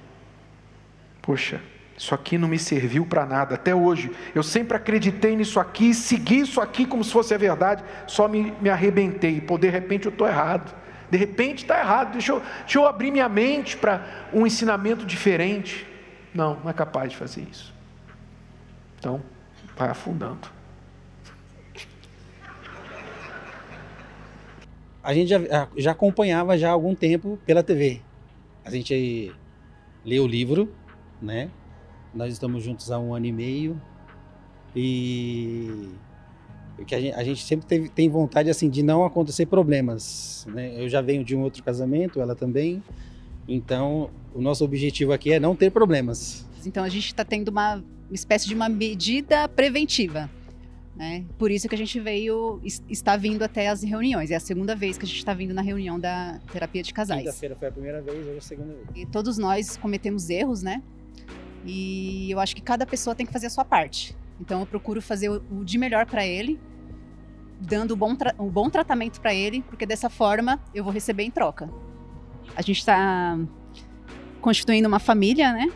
Poxa, 1.21 1.61
isso 1.97 2.15
aqui 2.15 2.39
não 2.39 2.49
me 2.49 2.59
serviu 2.59 3.07
para 3.07 3.27
nada 3.27 3.55
até 3.55 3.75
hoje. 3.75 4.11
Eu 4.35 4.43
sempre 4.43 4.77
acreditei 4.77 5.37
nisso 5.37 5.61
aqui, 5.61 5.95
segui 5.95 6.41
isso 6.41 6.61
aqui 6.61 6.87
como 6.87 7.05
se 7.05 7.13
fosse 7.13 7.35
a 7.35 7.39
verdade, 7.39 7.85
só 8.07 8.27
me, 8.27 8.53
me 8.61 8.69
arrebentei. 8.71 9.41
Pô, 9.41 9.59
de 9.59 9.69
repente 9.69 10.07
eu 10.07 10.13
estou 10.13 10.27
errado. 10.27 10.75
De 11.11 11.19
repente 11.19 11.63
está 11.63 11.79
errado. 11.79 12.13
Deixa 12.13 12.33
eu, 12.33 12.43
deixa 12.61 12.79
eu 12.79 12.87
abrir 12.87 13.11
minha 13.11 13.29
mente 13.29 13.77
para 13.77 14.29
um 14.33 14.47
ensinamento 14.47 15.05
diferente. 15.05 15.87
Não, 16.35 16.59
não 16.61 16.71
é 16.71 16.73
capaz 16.73 17.11
de 17.11 17.17
fazer 17.17 17.43
isso. 17.43 17.73
Então, 18.99 19.23
vai 19.77 19.91
afundando. 19.91 20.49
A 25.03 25.13
gente 25.13 25.29
já, 25.29 25.69
já 25.77 25.91
acompanhava 25.91 26.57
já 26.57 26.69
há 26.69 26.73
algum 26.73 26.95
tempo 26.95 27.39
pela 27.45 27.63
TV. 27.63 28.01
A 28.65 28.71
gente 28.71 29.35
lê 30.05 30.21
o 30.21 30.27
livro, 30.27 30.73
né? 31.21 31.51
Nós 32.15 32.33
estamos 32.33 32.63
juntos 32.63 32.91
há 32.91 32.99
um 32.99 33.15
ano 33.15 33.27
e 33.27 33.33
meio 33.33 33.81
e 34.75 35.89
que 36.87 36.95
a 36.95 37.01
gente, 37.01 37.15
a 37.15 37.25
gente 37.25 37.45
sempre 37.45 37.67
teve, 37.67 37.89
tem 37.89 38.09
vontade 38.09 38.51
assim 38.51 38.69
de 38.69 38.83
não 38.83 39.05
acontecer 39.05 39.47
problemas. 39.47 40.47
Né? 40.51 40.83
Eu 40.83 40.89
já 40.89 41.01
venho 41.01 41.25
de 41.25 41.37
um 41.37 41.43
outro 41.43 41.63
casamento, 41.63 42.21
ela 42.21 42.35
também. 42.35 42.83
Então, 43.47 44.11
o 44.35 44.41
nosso 44.41 44.65
objetivo 44.65 45.13
aqui 45.13 45.33
é 45.33 45.41
não 45.41 45.55
ter 45.55 45.71
problemas. 45.71 46.47
Então, 46.65 46.83
a 46.85 46.89
gente 46.89 47.07
está 47.07 47.25
tendo 47.25 47.49
uma 47.49 47.83
espécie 48.11 48.47
de 48.47 48.55
uma 48.55 48.69
medida 48.69 49.49
preventiva. 49.49 50.31
Né? 50.95 51.25
Por 51.39 51.51
isso 51.51 51.69
que 51.69 51.75
a 51.75 51.79
gente 51.79 51.99
veio, 51.99 52.61
está 52.89 53.17
vindo 53.17 53.43
até 53.43 53.69
as 53.69 53.83
reuniões. 53.83 54.31
É 54.31 54.37
a 54.37 54.41
segunda 54.41 54.77
vez 54.77 54.99
que 54.99 55.05
a 55.05 55.09
gente 55.09 55.19
está 55.19 55.33
vindo 55.33 55.55
na 55.55 55.63
reunião 55.63 55.99
da 55.99 56.39
terapia 56.53 56.83
de 56.83 56.93
casais. 56.93 57.23
Quinta-feira 57.23 57.57
foi 57.57 57.69
a 57.69 57.73
primeira 57.73 58.03
vez, 58.03 58.19
hoje 58.19 58.35
é 58.35 58.39
a 58.39 58.43
segunda 58.43 58.75
vez. 58.75 58.87
E 58.95 59.07
todos 59.07 59.39
nós 59.39 59.77
cometemos 59.77 60.29
erros, 60.29 60.63
né? 60.63 60.83
E 61.65 62.31
eu 62.31 62.41
acho 62.41 62.55
que 62.55 62.63
cada 62.63 62.87
pessoa 62.87 63.15
tem 63.15 63.25
que 63.25 63.33
fazer 63.33 63.47
a 63.47 63.51
sua 63.51 63.65
parte. 63.65 64.17
Então 64.41 64.61
eu 64.61 64.67
procuro 64.67 65.01
fazer 65.01 65.29
o 65.29 65.65
de 65.65 65.79
melhor 65.79 66.07
para 66.07 66.27
ele, 66.27 66.59
dando 67.61 67.95
um 67.95 67.97
bom, 67.97 68.17
um 68.39 68.49
bom 68.49 68.69
tratamento 68.69 69.21
para 69.21 69.33
ele, 69.33 69.63
porque 69.63 69.87
dessa 69.87 70.11
forma 70.11 70.61
eu 70.75 70.83
vou 70.83 70.93
receber 70.93 71.23
em 71.23 71.31
troca. 71.31 71.71
A 72.57 72.63
gente 72.63 72.79
está 72.79 73.39
constituindo 74.41 74.89
uma 74.89 74.99
família, 74.99 75.53
né? 75.53 75.73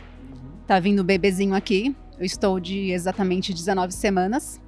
Tá 0.66 0.80
vindo 0.80 1.02
um 1.02 1.04
bebezinho 1.04 1.54
aqui. 1.54 1.94
Eu 2.18 2.24
estou 2.24 2.58
de 2.58 2.90
exatamente 2.90 3.54
19 3.54 3.92
semanas. 3.92 4.60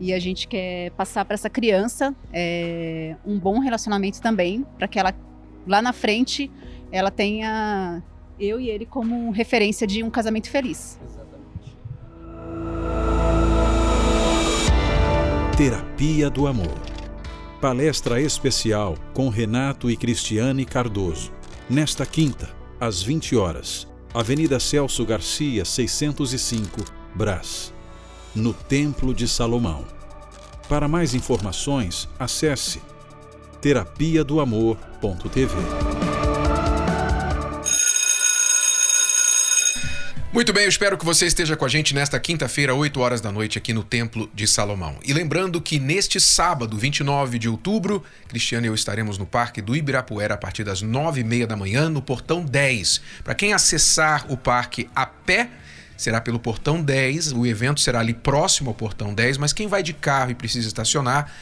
E 0.00 0.12
a 0.12 0.18
gente 0.18 0.46
quer 0.46 0.90
passar 0.92 1.24
para 1.24 1.34
essa 1.34 1.48
criança 1.48 2.14
é, 2.32 3.16
um 3.24 3.38
bom 3.38 3.58
relacionamento 3.58 4.20
também, 4.20 4.64
para 4.76 4.86
que 4.86 4.98
ela 4.98 5.14
lá 5.66 5.82
na 5.82 5.92
frente 5.92 6.50
ela 6.92 7.10
tenha 7.10 8.02
eu 8.38 8.60
e 8.60 8.68
ele 8.68 8.86
como 8.86 9.30
referência 9.30 9.86
de 9.86 10.02
um 10.02 10.10
casamento 10.10 10.50
feliz. 10.50 10.98
Exatamente. 11.04 11.76
Terapia 15.56 16.28
do 16.30 16.46
Amor. 16.46 16.78
Palestra 17.60 18.20
especial 18.20 18.96
com 19.14 19.28
Renato 19.28 19.90
e 19.90 19.96
Cristiane 19.96 20.64
Cardoso. 20.64 21.32
Nesta 21.68 22.04
quinta, 22.04 22.54
às 22.78 23.02
20 23.02 23.34
horas, 23.36 23.88
Avenida 24.12 24.60
Celso 24.60 25.04
Garcia, 25.04 25.64
605, 25.64 26.84
Brás, 27.14 27.72
no 28.34 28.52
Templo 28.52 29.12
de 29.12 29.26
Salomão. 29.26 29.84
Para 30.68 30.86
mais 30.86 31.14
informações, 31.14 32.08
acesse 32.18 32.80
terapia 33.60 34.24
Muito 40.36 40.52
bem, 40.52 40.64
eu 40.64 40.68
espero 40.68 40.98
que 40.98 41.04
você 41.06 41.24
esteja 41.24 41.56
com 41.56 41.64
a 41.64 41.68
gente 41.68 41.94
nesta 41.94 42.20
quinta-feira, 42.20 42.74
8 42.74 43.00
horas 43.00 43.22
da 43.22 43.32
noite, 43.32 43.56
aqui 43.56 43.72
no 43.72 43.82
Templo 43.82 44.30
de 44.34 44.46
Salomão. 44.46 44.98
E 45.02 45.14
lembrando 45.14 45.62
que 45.62 45.78
neste 45.78 46.20
sábado, 46.20 46.76
29 46.76 47.38
de 47.38 47.48
outubro, 47.48 48.04
Cristiano 48.28 48.66
e 48.66 48.68
eu 48.68 48.74
estaremos 48.74 49.16
no 49.16 49.24
Parque 49.24 49.62
do 49.62 49.74
Ibirapuera 49.74 50.34
a 50.34 50.36
partir 50.36 50.62
das 50.62 50.82
9 50.82 51.22
e 51.22 51.24
meia 51.24 51.46
da 51.46 51.56
manhã, 51.56 51.88
no 51.88 52.02
Portão 52.02 52.44
10. 52.44 53.00
Para 53.24 53.34
quem 53.34 53.54
acessar 53.54 54.30
o 54.30 54.36
parque 54.36 54.90
a 54.94 55.06
pé, 55.06 55.48
será 55.96 56.20
pelo 56.20 56.38
Portão 56.38 56.82
10, 56.82 57.32
o 57.32 57.46
evento 57.46 57.80
será 57.80 58.00
ali 58.00 58.12
próximo 58.12 58.68
ao 58.68 58.74
Portão 58.74 59.14
10, 59.14 59.38
mas 59.38 59.54
quem 59.54 59.66
vai 59.66 59.82
de 59.82 59.94
carro 59.94 60.32
e 60.32 60.34
precisa 60.34 60.68
estacionar, 60.68 61.32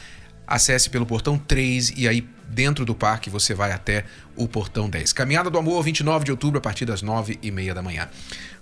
acesse 0.47 0.89
pelo 0.89 1.05
Portão 1.05 1.37
3 1.37 1.91
e 1.97 2.07
aí 2.07 2.25
dentro 2.47 2.85
do 2.85 2.95
parque 2.95 3.29
você 3.29 3.53
vai 3.53 3.71
até 3.71 4.05
o 4.35 4.47
Portão 4.47 4.89
10. 4.89 5.13
Caminhada 5.13 5.49
do 5.49 5.57
Amor, 5.57 5.81
29 5.83 6.25
de 6.25 6.31
outubro, 6.31 6.57
a 6.57 6.61
partir 6.61 6.85
das 6.85 7.01
9 7.01 7.39
e 7.41 7.51
meia 7.51 7.73
da 7.73 7.81
manhã. 7.81 8.07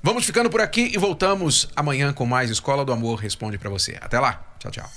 Vamos 0.02 0.26
ficando 0.26 0.50
por 0.50 0.62
aqui 0.62 0.92
e 0.94 0.98
voltamos 0.98 1.70
amanhã 1.76 2.12
com 2.12 2.26
mais 2.26 2.50
Escola 2.50 2.84
do 2.84 2.92
Amor 2.92 3.20
Responde 3.20 3.58
para 3.58 3.70
você. 3.70 3.98
Até 4.02 4.20
lá. 4.20 4.44
Tchau, 4.60 4.72
tchau. 4.72 4.90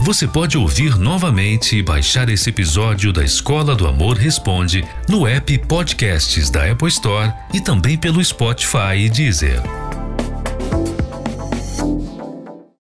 Você 0.00 0.26
pode 0.26 0.56
ouvir 0.56 0.96
novamente 0.96 1.76
e 1.76 1.82
baixar 1.82 2.30
esse 2.30 2.48
episódio 2.48 3.12
da 3.12 3.22
Escola 3.22 3.74
do 3.76 3.86
Amor 3.86 4.16
Responde 4.16 4.82
no 5.08 5.26
app 5.26 5.58
Podcasts 5.66 6.48
da 6.48 6.70
Apple 6.70 6.88
Store 6.88 7.32
e 7.52 7.60
também 7.60 7.98
pelo 7.98 8.24
Spotify 8.24 8.96
e 8.96 9.10
Deezer. 9.10 9.60